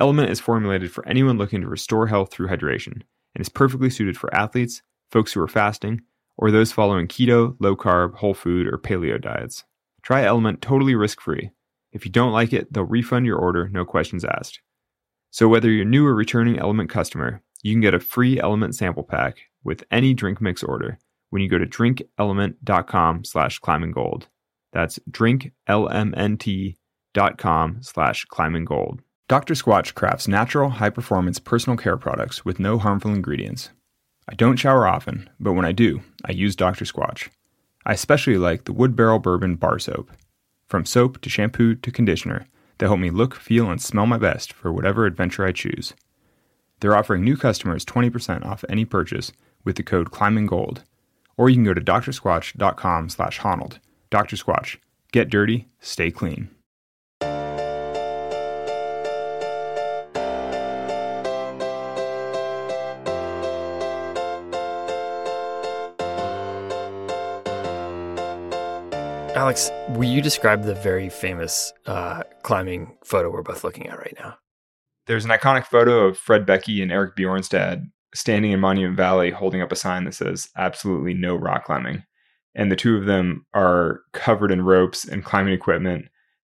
[0.00, 3.02] Element is formulated for anyone looking to restore health through hydration
[3.36, 6.00] and is perfectly suited for athletes, folks who are fasting,
[6.36, 9.62] or those following keto, low carb, whole food, or paleo diets.
[10.02, 11.52] Try Element totally risk free
[11.92, 14.60] if you don't like it, they'll refund your order, no questions asked.
[15.30, 19.02] So whether you're new or returning Element customer, you can get a free Element sample
[19.02, 20.98] pack with any drink mix order
[21.30, 24.26] when you go to drinkelement.com slash climbinggold.
[24.72, 29.00] That's drinklmnt.com slash climbinggold.
[29.28, 29.54] Dr.
[29.54, 33.68] Squatch crafts natural, high-performance personal care products with no harmful ingredients.
[34.26, 36.86] I don't shower often, but when I do, I use Dr.
[36.86, 37.28] Squatch.
[37.84, 40.10] I especially like the Wood Barrel Bourbon Bar Soap.
[40.68, 44.52] From soap to shampoo to conditioner, they help me look, feel, and smell my best
[44.52, 45.94] for whatever adventure I choose.
[46.80, 49.32] They're offering new customers 20% off any purchase
[49.64, 50.82] with the code ClimbingGold.
[51.36, 53.78] Or you can go to drsquatch.com slash Honnold.
[54.10, 54.36] Dr.
[54.36, 54.76] Squatch.
[55.10, 56.50] Get dirty, stay clean.
[69.38, 74.16] Alex, will you describe the very famous uh, climbing photo we're both looking at right
[74.18, 74.36] now?
[75.06, 79.62] There's an iconic photo of Fred Beckey and Eric Bjornstad standing in Monument Valley holding
[79.62, 82.02] up a sign that says absolutely no rock climbing.
[82.56, 86.06] And the two of them are covered in ropes and climbing equipment,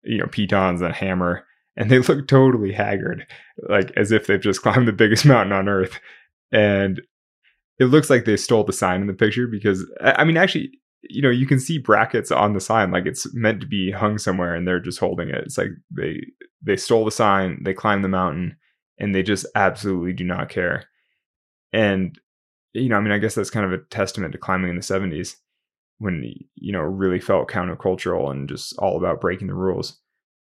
[0.02, 1.46] you know, pitons and a hammer.
[1.78, 3.28] And they look totally haggard,
[3.70, 6.00] like as if they've just climbed the biggest mountain on earth.
[6.52, 7.00] And
[7.78, 11.22] it looks like they stole the sign in the picture because, I mean, actually, you
[11.22, 14.54] know, you can see brackets on the sign like it's meant to be hung somewhere
[14.54, 15.44] and they're just holding it.
[15.44, 16.22] It's like they
[16.62, 18.58] they stole the sign, they climbed the mountain,
[19.00, 20.86] and they just absolutely do not care.
[21.74, 22.20] And
[22.74, 24.82] you know, I mean, I guess that's kind of a testament to climbing in the
[24.82, 25.36] 70s
[25.98, 30.00] when you know, really felt countercultural and just all about breaking the rules.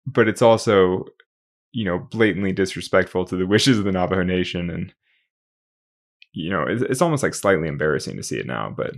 [0.06, 1.06] But it's also,
[1.72, 4.94] you know, blatantly disrespectful to the wishes of the Navajo Nation and
[6.34, 8.94] you know, it's, it's almost like slightly embarrassing to see it now, but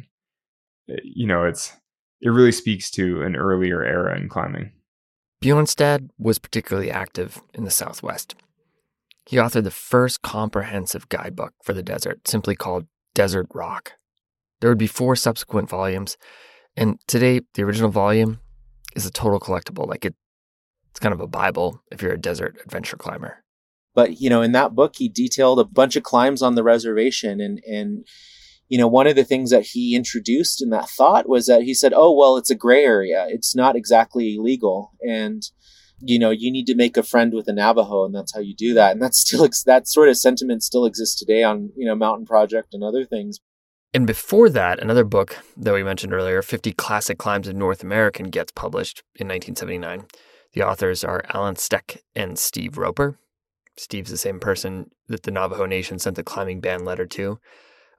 [0.90, 1.74] Eh, you know, it's
[2.22, 4.72] it really speaks to an earlier era in climbing.
[5.44, 8.36] Bjornstad was particularly active in the Southwest.
[9.26, 13.94] He authored the first comprehensive guidebook for the desert, simply called Desert Rock.
[14.62, 16.18] There would be four subsequent volumes,
[16.78, 18.40] and today the original volume
[18.96, 19.88] is a total collectible.
[19.88, 20.16] Like it,
[20.92, 23.44] it's kind of a Bible if you're a desert adventure climber.
[23.94, 27.42] But you know, in that book, he detailed a bunch of climbs on the reservation,
[27.42, 28.08] and and
[28.74, 31.76] you know, one of the things that he introduced in that thought was that he
[31.76, 33.28] said, "Oh, well, it's a gray area.
[33.30, 35.44] It's not exactly legal, and
[36.00, 38.56] you know, you need to make a friend with a Navajo, and that's how you
[38.56, 41.94] do that." And that's still that sort of sentiment still exists today on you know
[41.94, 43.40] Mountain Project and other things.
[43.94, 48.32] And before that, another book that we mentioned earlier, 50 Classic Climbs of North American,
[48.32, 50.08] gets published in 1979.
[50.54, 53.20] The authors are Allen Steck and Steve Roper.
[53.78, 57.38] Steve's the same person that the Navajo Nation sent the climbing ban letter to.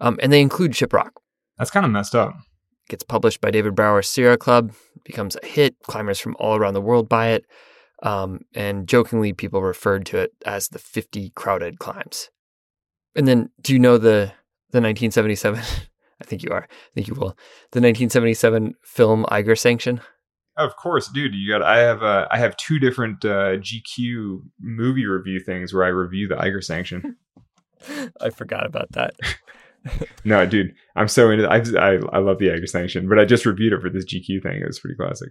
[0.01, 1.11] Um, and they include Shiprock.
[1.59, 2.35] That's kind of messed up.
[2.89, 4.73] Gets published by David Brower's Sierra Club,
[5.05, 5.77] becomes a hit.
[5.85, 7.47] Climbers from all around the world buy it.
[8.03, 12.31] Um, and jokingly, people referred to it as the 50 crowded climbs.
[13.17, 14.33] And then, do you know the
[14.71, 15.63] the 1977
[16.21, 16.63] I think you are.
[16.63, 17.37] I think you will.
[17.73, 20.01] The 1977 film Eiger Sanction.
[20.57, 21.35] Of course, dude.
[21.35, 21.63] You got.
[21.63, 22.03] I have.
[22.03, 26.61] Uh, I have two different uh, GQ movie review things where I review the Eiger
[26.61, 27.17] Sanction.
[28.21, 29.15] I forgot about that.
[30.25, 30.75] no, dude.
[30.97, 31.49] I'm so into.
[31.49, 34.43] I, I I love the Eiger Sanction, but I just reviewed it for this GQ
[34.43, 34.61] thing.
[34.61, 35.31] It was pretty classic.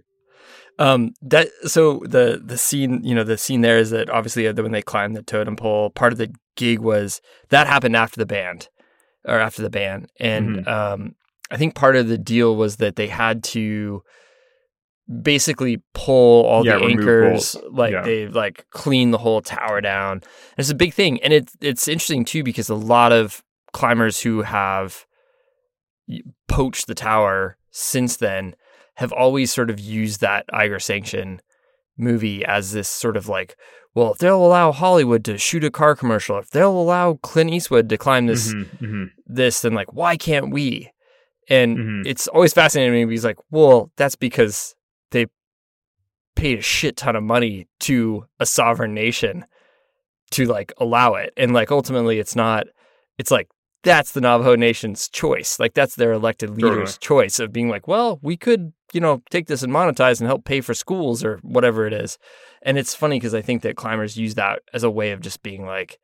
[0.78, 4.72] Um, that so the the scene, you know, the scene there is that obviously when
[4.72, 8.68] they climbed the totem pole, part of the gig was that happened after the band
[9.24, 10.68] or after the band, and mm-hmm.
[10.68, 11.14] um,
[11.50, 14.02] I think part of the deal was that they had to
[15.22, 18.02] basically pull all yeah, the anchors like yeah.
[18.02, 20.22] they like clean the whole tower down and
[20.56, 23.42] it's a big thing and it's it's interesting too because a lot of
[23.74, 25.04] climbers who have
[26.48, 28.54] poached the tower since then
[28.94, 31.40] have always sort of used that Eiger sanction
[31.98, 33.56] movie as this sort of like
[33.94, 37.88] well if they'll allow Hollywood to shoot a car commercial if they'll allow Clint Eastwood
[37.88, 39.04] to climb this mm-hmm, mm-hmm.
[39.26, 40.90] this then like why can't we
[41.48, 42.02] and mm-hmm.
[42.06, 44.74] it's always fascinating to me because like well that's because
[45.10, 45.26] they
[46.36, 49.44] paid a shit ton of money to a sovereign nation
[50.34, 51.32] to like allow it.
[51.36, 52.66] And like ultimately it's not
[53.18, 53.48] it's like
[53.84, 55.60] that's the Navajo Nation's choice.
[55.60, 57.26] Like that's their elected leader's totally.
[57.26, 60.44] choice of being like, well, we could, you know, take this and monetize and help
[60.44, 62.18] pay for schools or whatever it is.
[62.62, 65.42] And it's funny because I think that climbers use that as a way of just
[65.42, 65.98] being like,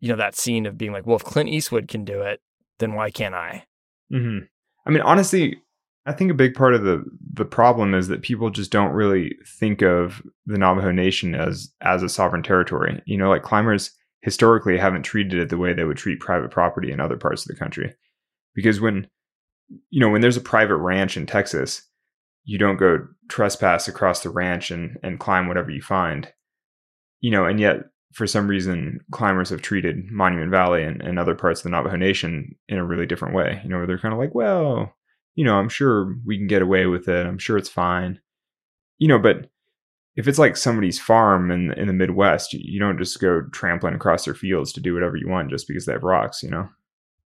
[0.00, 2.40] you know, that scene of being like, well, if Clint Eastwood can do it,
[2.78, 3.64] then why can't I?
[4.12, 4.44] Mm-hmm.
[4.84, 5.56] I mean, honestly,
[6.06, 9.36] I think a big part of the the problem is that people just don't really
[9.58, 13.02] think of the Navajo Nation as as a sovereign territory.
[13.06, 13.90] You know, like climbers
[14.26, 17.48] historically haven't treated it the way they would treat private property in other parts of
[17.48, 17.94] the country.
[18.56, 19.06] Because when
[19.88, 21.82] you know, when there's a private ranch in Texas,
[22.44, 26.32] you don't go trespass across the ranch and and climb whatever you find.
[27.20, 27.84] You know, and yet
[28.14, 31.96] for some reason climbers have treated Monument Valley and, and other parts of the Navajo
[31.96, 33.60] Nation in a really different way.
[33.62, 34.92] You know, where they're kind of like, well,
[35.36, 37.26] you know, I'm sure we can get away with it.
[37.26, 38.18] I'm sure it's fine.
[38.98, 39.50] You know, but
[40.16, 44.24] if it's like somebody's farm in in the Midwest, you don't just go trampling across
[44.24, 46.68] their fields to do whatever you want just because they have rocks, you know.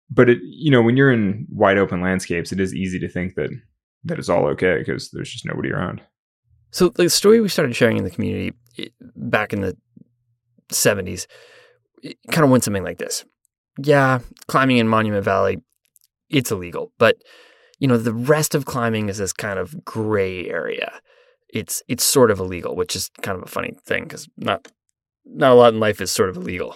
[0.10, 3.36] But it, you know, when you're in wide open landscapes, it is easy to think
[3.36, 3.52] that
[4.06, 6.02] that it's all okay because there's just nobody around.
[6.72, 8.56] So the story we started sharing in the community
[9.16, 9.76] back in the
[10.72, 11.26] 70s
[12.32, 13.26] kind of went something like this.
[13.78, 15.62] Yeah, climbing in Monument Valley,
[16.30, 17.18] it's illegal, but
[17.80, 21.00] you know, the rest of climbing is this kind of gray area.
[21.54, 24.68] It's it's sort of illegal, which is kind of a funny thing because not
[25.26, 26.76] not a lot in life is sort of illegal.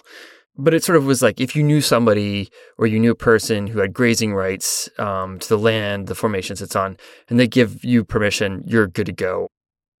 [0.56, 3.66] But it sort of was like if you knew somebody or you knew a person
[3.66, 6.96] who had grazing rights um, to the land, the formations it's on,
[7.28, 9.48] and they give you permission, you're good to go.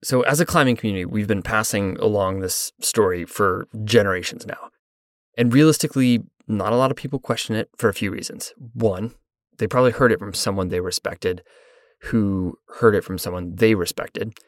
[0.04, 4.70] So, as a climbing community, we've been passing along this story for generations now.
[5.36, 8.52] And realistically, not a lot of people question it for a few reasons.
[8.74, 9.14] One,
[9.58, 11.42] they probably heard it from someone they respected
[12.02, 14.38] who heard it from someone they respected.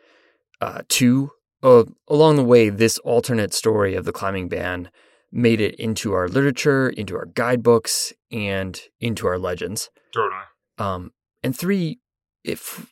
[0.61, 1.31] Uh, two,
[1.63, 4.91] uh, along the way, this alternate story of the climbing ban
[5.33, 9.91] made it into our literature, into our guidebooks, and into our legends.
[10.15, 10.41] Totally.
[10.79, 12.01] Um, and three,
[12.45, 12.87] if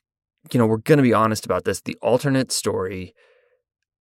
[0.53, 3.15] you know, we're going to be honest about this, the alternate story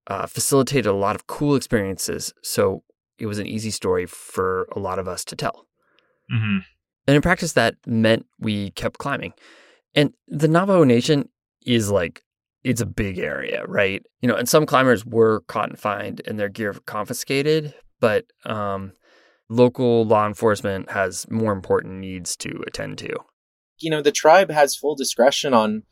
[0.08, 2.34] uh, facilitated a lot of cool experiences.
[2.42, 2.84] So
[3.18, 5.68] it was an easy story for a lot of us to tell.
[6.34, 6.58] Mm-hmm.
[7.08, 9.34] And in practice, that meant we kept climbing.
[9.96, 11.30] And the Navajo Nation
[11.66, 12.24] is like,
[12.64, 14.04] it's a big area, right?
[14.22, 18.94] You know, and some climbers were caught and fined and their gear confiscated, but um,
[19.50, 23.16] local law enforcement has more important needs to attend to.
[23.80, 25.84] You know, the tribe has full discretion on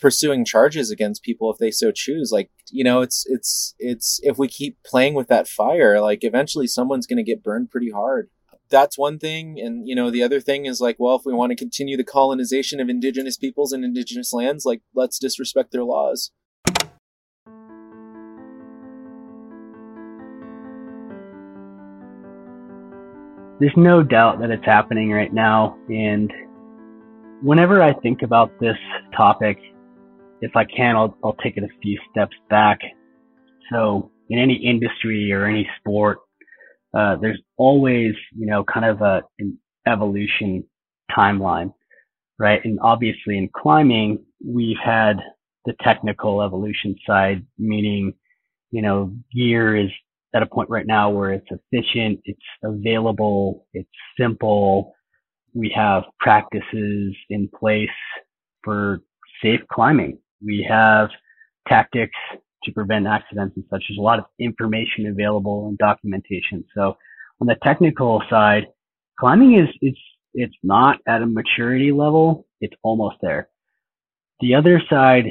[0.00, 4.36] pursuing charges against people if they so choose like you know it's it's it's if
[4.36, 8.28] we keep playing with that fire like eventually someone's going to get burned pretty hard
[8.70, 9.60] that's one thing.
[9.60, 12.04] And, you know, the other thing is like, well, if we want to continue the
[12.04, 16.30] colonization of indigenous peoples and indigenous lands, like, let's disrespect their laws.
[23.60, 25.78] There's no doubt that it's happening right now.
[25.88, 26.32] And
[27.40, 28.76] whenever I think about this
[29.16, 29.58] topic,
[30.40, 32.80] if I can, I'll, I'll take it a few steps back.
[33.70, 36.18] So in any industry or any sport,
[36.96, 40.64] uh, there's always, you know, kind of a, an evolution
[41.16, 41.72] timeline,
[42.38, 42.60] right?
[42.64, 45.16] And obviously in climbing, we've had
[45.64, 48.14] the technical evolution side, meaning,
[48.70, 49.90] you know, gear is
[50.34, 53.88] at a point right now where it's efficient, it's available, it's
[54.18, 54.92] simple.
[55.54, 57.88] We have practices in place
[58.62, 59.00] for
[59.42, 60.18] safe climbing.
[60.44, 61.08] We have
[61.68, 62.16] tactics
[62.64, 63.84] to prevent accidents and such.
[63.88, 66.64] There's a lot of information available and documentation.
[66.74, 66.96] So
[67.40, 68.64] on the technical side,
[69.18, 69.96] climbing is, is
[70.34, 73.48] it's not at a maturity level, it's almost there.
[74.40, 75.26] The other side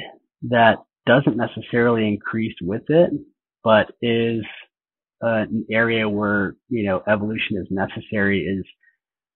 [0.48, 3.10] that doesn't necessarily increase with it,
[3.62, 4.42] but is
[5.22, 8.64] uh, an area where, you know, evolution is necessary is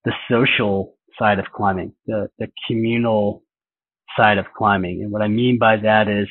[0.05, 3.42] the social side of climbing, the, the communal
[4.16, 5.03] side of climbing.
[5.03, 6.28] And what I mean by that is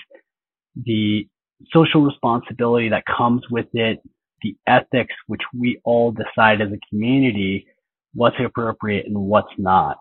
[0.76, 1.28] the
[1.74, 4.00] social responsibility that comes with it,
[4.42, 7.66] the ethics which we all decide as a community
[8.14, 9.98] what's appropriate and what's not.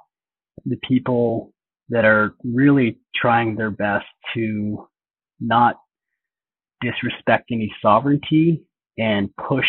[0.65, 1.53] The people
[1.89, 4.89] that are really trying their best to
[5.41, 5.77] not
[6.81, 8.63] disrespect any sovereignty
[8.99, 9.67] and push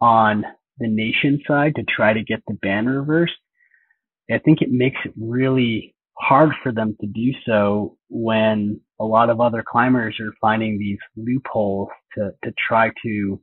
[0.00, 0.44] on
[0.78, 3.34] the nation side to try to get the ban reversed.
[4.30, 9.30] I think it makes it really hard for them to do so when a lot
[9.30, 13.40] of other climbers are finding these loopholes to, to try to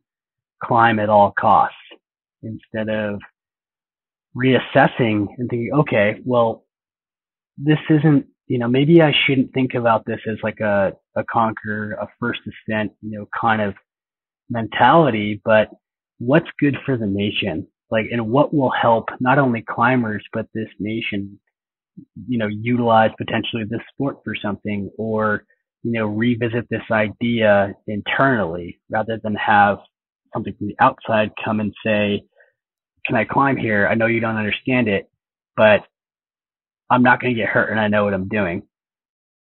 [0.64, 1.76] climb at all costs
[2.44, 3.20] instead of
[4.36, 6.64] reassessing and thinking, okay, well,
[7.58, 11.94] this isn't, you know, maybe I shouldn't think about this as like a, a conquer,
[11.94, 13.74] a first ascent, you know, kind of
[14.50, 15.70] mentality, but
[16.20, 17.68] what's good for the nation?
[17.90, 21.40] Like, and what will help not only climbers, but this nation,
[22.28, 25.44] you know, utilize potentially this sport for something or,
[25.84, 29.78] you know, revisit this idea internally rather than have
[30.34, 32.24] something from the outside come and say,
[33.06, 33.88] can I climb here?
[33.88, 35.10] I know you don't understand it,
[35.56, 35.82] but
[36.90, 38.64] I'm not going to get hurt and I know what I'm doing.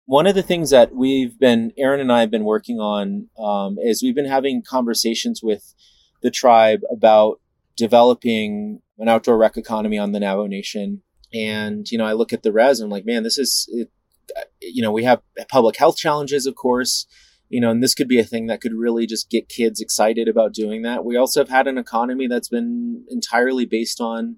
[0.05, 3.77] One of the things that we've been, Aaron and I have been working on, um,
[3.77, 5.73] is we've been having conversations with
[6.21, 7.41] the tribe about
[7.75, 11.03] developing an outdoor rec economy on the Navajo Nation.
[11.45, 13.89] And, you know, I look at the res and I'm like, man, this is, it,
[14.61, 17.05] you know, we have public health challenges, of course,
[17.49, 20.27] you know, and this could be a thing that could really just get kids excited
[20.27, 21.05] about doing that.
[21.05, 24.37] We also have had an economy that's been entirely based on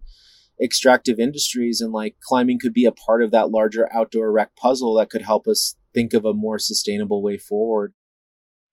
[0.61, 4.95] extractive industries and like climbing could be a part of that larger outdoor rec puzzle
[4.95, 7.93] that could help us think of a more sustainable way forward.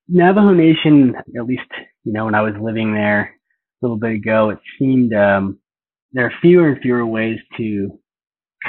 [0.09, 1.63] Navajo Nation, at least,
[2.05, 3.29] you know, when I was living there a
[3.83, 5.59] little bit ago, it seemed um,
[6.13, 7.99] there are fewer and fewer ways to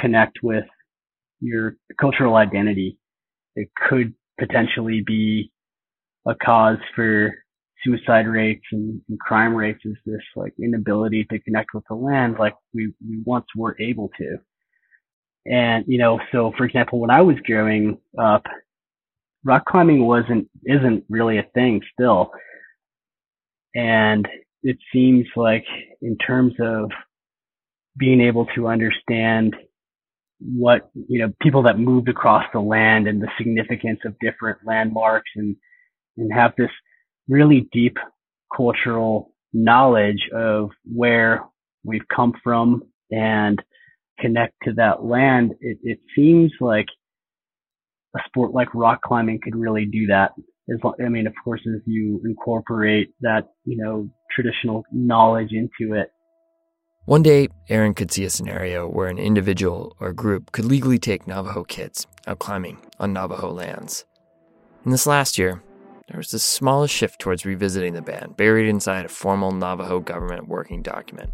[0.00, 0.64] connect with
[1.40, 2.98] your cultural identity.
[3.54, 5.52] It could potentially be
[6.26, 7.34] a cause for
[7.84, 12.36] suicide rates and, and, crime rates is this like inability to connect with the land
[12.38, 14.36] like we, we once were able to.
[15.46, 18.44] And, you know, so for example, when I was growing up,
[19.44, 22.32] rock climbing wasn't, isn't really a thing still.
[23.74, 24.26] And
[24.62, 25.64] it seems like
[26.02, 26.90] in terms of
[27.96, 29.54] being able to understand
[30.40, 35.30] what, you know, people that moved across the land and the significance of different landmarks
[35.36, 35.56] and,
[36.16, 36.70] and have this
[37.28, 37.96] really deep
[38.54, 41.42] cultural knowledge of where
[41.84, 43.60] we've come from and
[44.20, 46.86] connect to that land, it, it seems like
[48.16, 50.32] a sport like rock climbing could really do that.
[50.70, 56.10] As, I mean, of course, if you incorporate that, you know, traditional knowledge into it.
[57.08, 61.26] One day, Aaron could see a scenario where an individual or group could legally take
[61.26, 64.04] Navajo kids out climbing on Navajo lands.
[64.84, 65.62] In this last year,
[66.08, 70.48] there was the smallest shift towards revisiting the ban, buried inside a formal Navajo government
[70.48, 71.30] working document.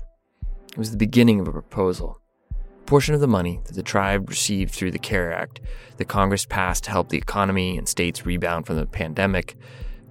[0.70, 2.20] It was the beginning of a proposal.
[2.52, 5.60] A portion of the money that the tribe received through the CARE Act
[5.96, 9.56] that Congress passed to help the economy and states rebound from the pandemic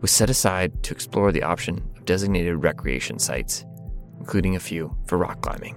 [0.02, 3.64] was set aside to explore the option of designated recreation sites,
[4.24, 5.76] including a few for rock climbing.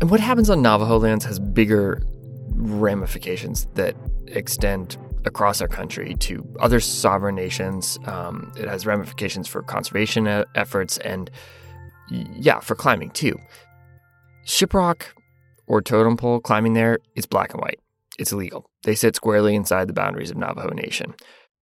[0.00, 2.02] And what happens on Navajo lands has bigger
[2.54, 3.94] ramifications that
[4.26, 8.00] extend across our country to other sovereign nations.
[8.06, 10.26] Um, it has ramifications for conservation
[10.56, 11.30] efforts and,
[12.10, 13.38] yeah, for climbing too.
[14.44, 15.02] Shiprock
[15.68, 17.78] or totem pole climbing there is black and white.
[18.18, 18.68] It's illegal.
[18.82, 21.14] They sit squarely inside the boundaries of Navajo Nation.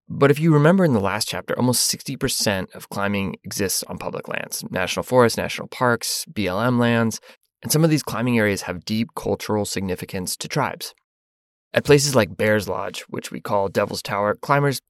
[0.08, 4.28] But if you remember in the last chapter, almost 60% of climbing exists on public
[4.28, 7.20] lands national forests, national parks, BLM lands,
[7.62, 10.94] and some of these climbing areas have deep cultural significance to tribes.
[11.74, 14.80] At places like Bears Lodge, which we call Devil's Tower, climbers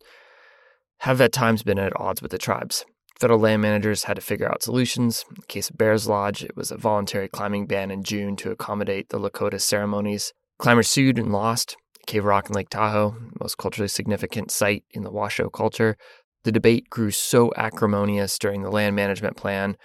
[1.00, 2.84] have at times been at odds with the tribes.
[3.18, 5.24] Federal land managers had to figure out solutions.
[5.30, 8.50] In the case of Bears Lodge, it was a voluntary climbing ban in June to
[8.50, 10.34] accommodate the Lakota ceremonies.
[10.59, 11.76] Climbers sued and lost.
[12.07, 15.96] Cave Rock in Lake Tahoe, most culturally significant site in the Washoe culture.
[16.44, 19.76] The debate grew so acrimonious during the land management plan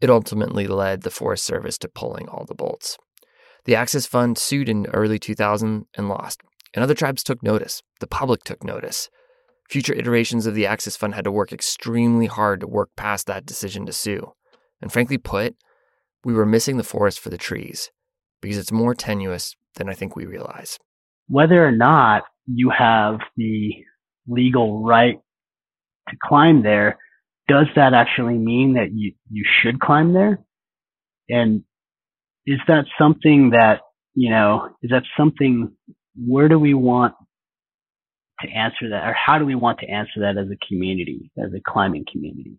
[0.00, 2.96] it ultimately led the Forest Service to pulling all the bolts.
[3.64, 6.40] The Access Fund sued in early 2000 and lost,
[6.72, 7.82] and other tribes took notice.
[8.00, 9.10] The public took notice.
[9.68, 13.44] Future iterations of the Access Fund had to work extremely hard to work past that
[13.44, 14.32] decision to sue.
[14.80, 15.56] And frankly put,
[16.24, 17.90] we were missing the forest for the trees
[18.40, 20.78] because it's more tenuous than I think we realize.
[21.28, 23.72] Whether or not you have the
[24.26, 25.18] legal right
[26.08, 26.98] to climb there,
[27.48, 30.40] does that actually mean that you, you should climb there?
[31.28, 31.64] And
[32.46, 33.80] is that something that,
[34.14, 35.72] you know, is that something,
[36.16, 37.14] where do we want
[38.40, 39.08] to answer that?
[39.08, 42.56] Or how do we want to answer that as a community, as a climbing community?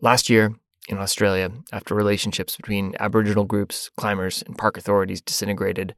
[0.00, 0.54] Last year
[0.88, 5.94] in Australia, after relationships between Aboriginal groups, climbers, and park authorities disintegrated,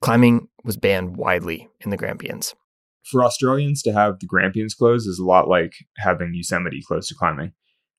[0.00, 2.54] climbing was banned widely in the Grampians.
[3.10, 7.14] For Australians to have the Grampians closed is a lot like having Yosemite close to
[7.14, 7.52] climbing.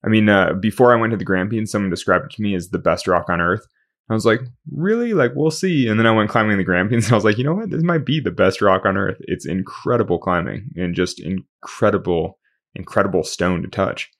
[0.04, 2.68] I mean, uh, before I went to the Grampians, someone described it to me as
[2.68, 3.66] the best rock on earth.
[4.10, 4.40] I was like,
[4.70, 5.14] really?
[5.14, 5.88] Like, we'll see.
[5.88, 7.70] And then I went climbing the Grampians and I was like, you know what?
[7.70, 9.16] This might be the best rock on earth.
[9.20, 12.38] It's incredible climbing and just incredible,
[12.74, 14.10] incredible stone to touch.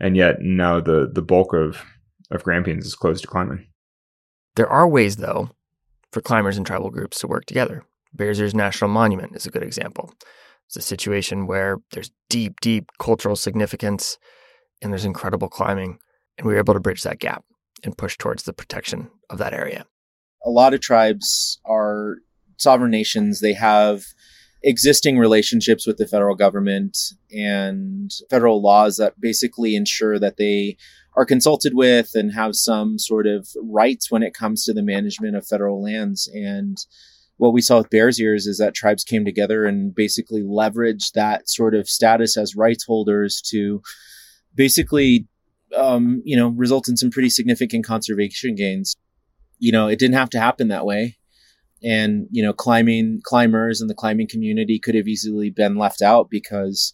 [0.00, 1.84] And yet now the, the bulk of,
[2.30, 3.66] of Grampians is closed to climbing.
[4.56, 5.50] There are ways, though,
[6.10, 7.84] for climbers and tribal groups to work together.
[8.12, 10.12] Bears Ears National Monument is a good example.
[10.66, 14.18] It's a situation where there's deep, deep cultural significance
[14.82, 15.98] and there's incredible climbing.
[16.38, 17.44] And we were able to bridge that gap
[17.84, 19.84] and push towards the protection of that area.
[20.44, 22.16] A lot of tribes are
[22.56, 23.40] sovereign nations.
[23.40, 24.04] They have
[24.62, 26.96] existing relationships with the federal government
[27.32, 30.76] and federal laws that basically ensure that they
[31.16, 35.34] are consulted with and have some sort of rights when it comes to the management
[35.34, 36.30] of federal lands.
[36.32, 36.76] And
[37.36, 41.48] what we saw with Bears Ears is that tribes came together and basically leveraged that
[41.48, 43.82] sort of status as rights holders to
[44.54, 45.26] basically
[45.76, 48.96] um, you know, result in some pretty significant conservation gains.
[49.58, 51.18] You know, it didn't have to happen that way.
[51.82, 56.28] And, you know, climbing climbers and the climbing community could have easily been left out
[56.30, 56.92] because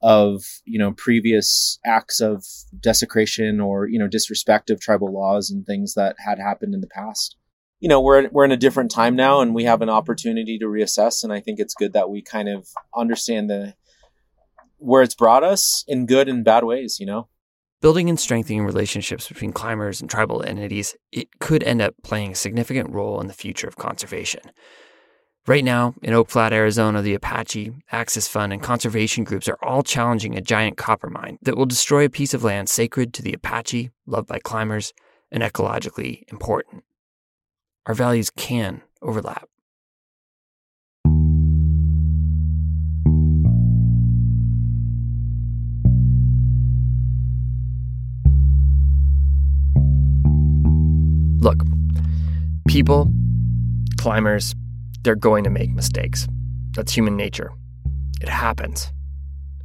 [0.00, 2.44] of, you know, previous acts of
[2.78, 6.86] desecration or, you know, disrespect of tribal laws and things that had happened in the
[6.86, 7.36] past.
[7.80, 10.66] You know, we're we're in a different time now and we have an opportunity to
[10.66, 13.74] reassess and I think it's good that we kind of understand the
[14.78, 17.28] where it's brought us in good and bad ways, you know.
[17.80, 22.34] Building and strengthening relationships between climbers and tribal entities, it could end up playing a
[22.34, 24.40] significant role in the future of conservation.
[25.46, 29.84] Right now, in Oak Flat, Arizona, the Apache, Access Fund, and conservation groups are all
[29.84, 33.32] challenging a giant copper mine that will destroy a piece of land sacred to the
[33.32, 34.92] Apache, loved by climbers,
[35.30, 36.82] and ecologically important.
[37.86, 39.48] Our values can overlap.
[51.40, 51.62] Look,
[52.66, 53.12] people,
[53.96, 54.56] climbers,
[55.02, 56.26] they're going to make mistakes.
[56.72, 57.52] That's human nature.
[58.20, 58.92] It happens.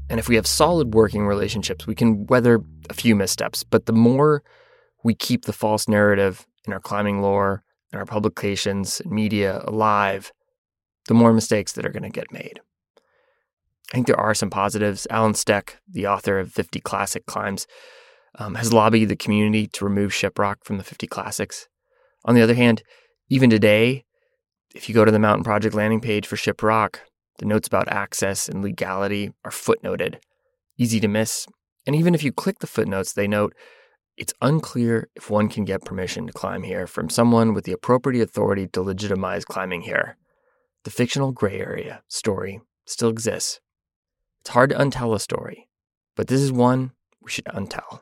[0.09, 3.63] And if we have solid working relationships, we can weather a few missteps.
[3.63, 4.43] But the more
[5.03, 10.31] we keep the false narrative in our climbing lore and our publications and media alive,
[11.07, 12.59] the more mistakes that are going to get made.
[13.91, 15.07] I think there are some positives.
[15.09, 17.65] Allen Steck, the author of 50 Classic Climbs,
[18.39, 21.67] um, has lobbied the community to remove Shiprock from the 50 classics.
[22.25, 22.83] On the other hand,
[23.29, 24.05] even today,
[24.73, 26.97] if you go to the Mountain Project landing page for Shiprock,
[27.39, 30.17] the notes about access and legality are footnoted,
[30.77, 31.47] easy to miss.
[31.85, 33.53] And even if you click the footnotes, they note
[34.15, 38.23] it's unclear if one can get permission to climb here from someone with the appropriate
[38.23, 40.17] authority to legitimize climbing here.
[40.83, 43.59] The fictional gray area story still exists.
[44.41, 45.69] It's hard to untell a story,
[46.15, 48.01] but this is one we should untell.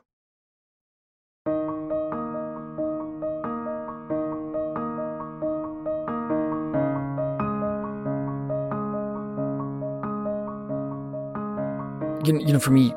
[12.24, 12.92] You know, for me,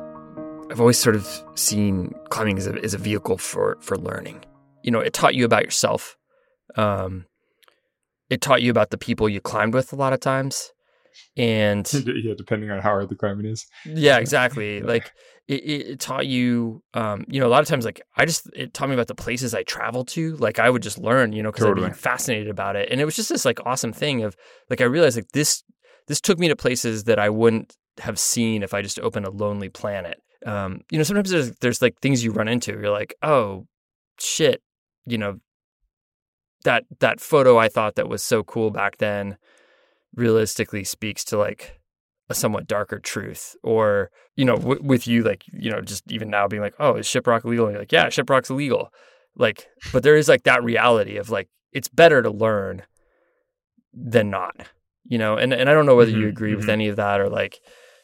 [0.70, 4.44] I've always sort of seen climbing as a, as a vehicle for for learning.
[4.82, 6.16] You know, it taught you about yourself.
[6.76, 7.26] Um,
[8.30, 10.72] it taught you about the people you climbed with a lot of times,
[11.36, 13.66] and yeah, depending on how hard the climbing is.
[13.84, 14.80] Yeah, exactly.
[14.80, 15.12] like
[15.48, 18.74] it, it, taught you, um, you know, a lot of times, like I just it
[18.74, 20.36] taught me about the places I traveled to.
[20.36, 21.86] Like I would just learn, you know, because totally.
[21.86, 24.36] I'd be fascinated about it, and it was just this like awesome thing of
[24.70, 25.62] like I realized like this
[26.08, 29.30] this took me to places that I wouldn't have seen if I just open a
[29.30, 30.20] lonely planet.
[30.44, 32.72] Um, you know, sometimes there's there's like things you run into.
[32.72, 33.66] You're like, oh
[34.18, 34.62] shit,
[35.06, 35.38] you know,
[36.64, 39.38] that that photo I thought that was so cool back then
[40.14, 41.80] realistically speaks to like
[42.28, 46.28] a somewhat darker truth or you know w- with you like you know just even
[46.28, 48.88] now being like oh is shiprock illegal and you're like yeah shiprock's illegal
[49.36, 52.82] like but there is like that reality of like it's better to learn
[53.92, 54.56] than not
[55.04, 56.60] you know and, and i don't know whether mm-hmm, you agree mm-hmm.
[56.60, 57.60] with any of that or like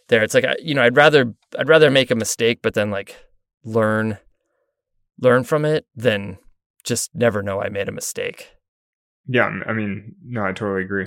[0.09, 0.23] there.
[0.23, 3.17] It's like you know, I'd rather I'd rather make a mistake, but then like
[3.65, 4.19] learn
[5.21, 6.39] learn from it than
[6.85, 8.51] just never know I made a mistake.
[9.27, 11.07] Yeah, I mean, no, I totally agree.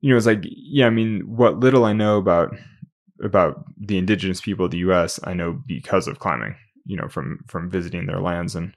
[0.00, 2.54] You know, it's like, yeah, I mean, what little I know about
[3.22, 6.56] about the indigenous people of the U.S., I know because of climbing.
[6.86, 8.74] You know, from from visiting their lands and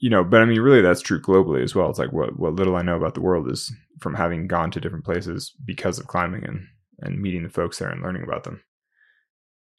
[0.00, 1.88] you know, but I mean, really, that's true globally as well.
[1.88, 4.80] It's like what what little I know about the world is from having gone to
[4.80, 6.66] different places because of climbing and
[7.00, 8.62] and meeting the folks there and learning about them.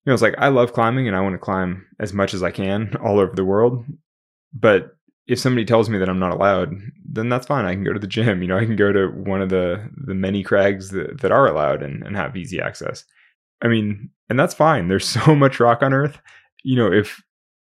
[0.05, 2.43] You know, it's like I love climbing and I want to climb as much as
[2.43, 3.85] I can all over the world.
[4.53, 4.95] But
[5.27, 7.65] if somebody tells me that I'm not allowed, then that's fine.
[7.65, 8.41] I can go to the gym.
[8.41, 11.47] You know, I can go to one of the the many crags that, that are
[11.47, 13.03] allowed and, and have easy access.
[13.61, 14.87] I mean, and that's fine.
[14.87, 16.19] There's so much rock on earth.
[16.63, 17.21] You know, if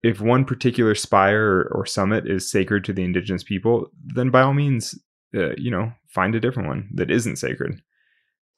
[0.03, 4.41] if one particular spire or, or summit is sacred to the indigenous people, then by
[4.41, 4.97] all means,
[5.35, 7.81] uh, you know, find a different one that isn't sacred.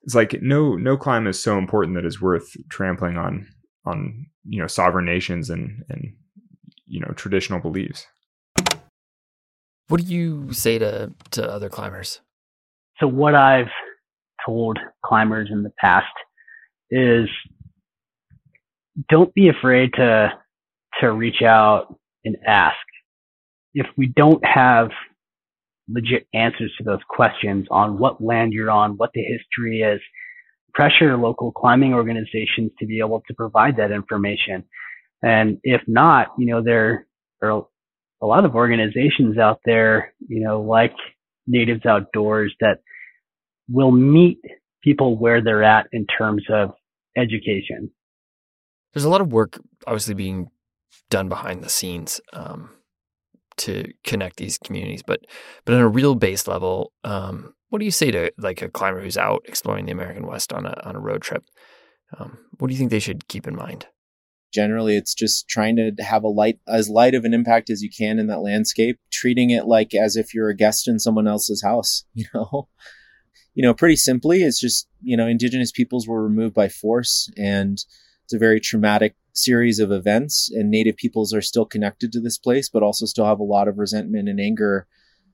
[0.03, 3.47] It's like no no climb is so important that is worth trampling on
[3.85, 6.13] on you know sovereign nations and and
[6.85, 8.05] you know traditional beliefs.
[9.87, 12.19] What do you say to to other climbers?
[12.99, 13.71] So what I've
[14.45, 16.05] told climbers in the past
[16.89, 17.29] is
[19.09, 20.31] don't be afraid to
[21.01, 21.95] to reach out
[22.25, 22.77] and ask.
[23.73, 24.89] If we don't have
[25.89, 29.99] legit answers to those questions on what land you're on, what the history is,
[30.73, 34.63] pressure local climbing organizations to be able to provide that information.
[35.21, 37.07] And if not, you know, there
[37.41, 37.65] are
[38.21, 40.95] a lot of organizations out there, you know, like
[41.47, 42.79] Natives Outdoors that
[43.69, 44.39] will meet
[44.83, 46.71] people where they're at in terms of
[47.17, 47.91] education.
[48.93, 50.49] There's a lot of work obviously being
[51.09, 52.69] done behind the scenes um,
[53.57, 55.03] to connect these communities.
[55.03, 55.21] But
[55.65, 59.01] but on a real base level, um, what do you say to like a climber
[59.01, 61.45] who's out exploring the American West on a on a road trip?
[62.17, 63.87] Um, what do you think they should keep in mind?
[64.53, 67.89] Generally, it's just trying to have a light as light of an impact as you
[67.89, 71.63] can in that landscape, treating it like as if you're a guest in someone else's
[71.63, 72.05] house.
[72.13, 72.67] You know,
[73.55, 77.73] you know, pretty simply, it's just you know, indigenous peoples were removed by force, and
[78.23, 82.37] it's a very traumatic series of events and native peoples are still connected to this
[82.37, 84.87] place but also still have a lot of resentment and anger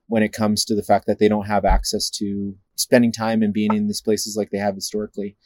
[0.09, 3.53] when it comes to the fact that they don't have access to spending time and
[3.53, 5.37] being in these places like they have historically.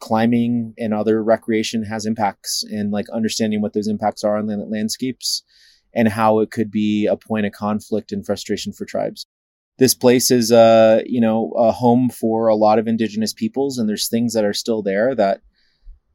[0.00, 5.44] Climbing and other recreation has impacts and like understanding what those impacts are on landscapes
[5.94, 9.26] and how it could be a point of conflict and frustration for tribes.
[9.78, 13.78] This place is a uh, you know a home for a lot of indigenous peoples
[13.78, 15.40] and there's things that are still there that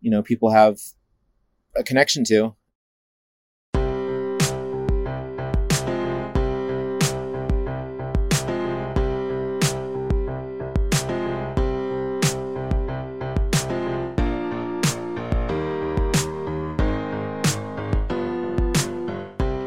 [0.01, 0.79] you know people have
[1.75, 2.55] a connection to.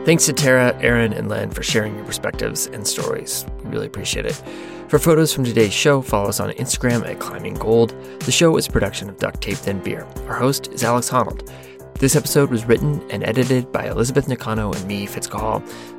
[0.07, 3.45] Thanks to Tara, Aaron, and Len for sharing your perspectives and stories.
[3.65, 4.41] We really appreciate it.
[4.87, 7.91] For photos from today's show, follow us on Instagram at Climbing Gold.
[8.21, 10.07] The show is a production of Duct Tape Then Beer.
[10.29, 11.51] Our host is Alex Honnold.
[11.99, 15.29] This episode was written and edited by Elizabeth Nakano and me, Fitz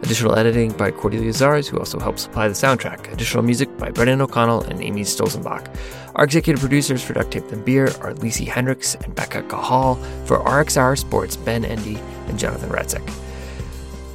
[0.03, 3.11] Additional editing by Cordelia Zars, who also helped supply the soundtrack.
[3.11, 5.75] Additional music by Brendan O'Connell and Amy Stolzenbach.
[6.13, 9.97] Our executive producers for Duct Tape and Beer are Lisi Hendricks and Becca Cahall.
[10.27, 13.11] For RXR Sports, Ben Endy and Jonathan Retzik.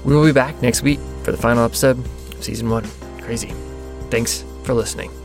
[0.04, 2.84] We will be back next week for the final episode of season one.
[3.22, 3.52] Crazy.
[4.08, 5.21] Thanks for listening.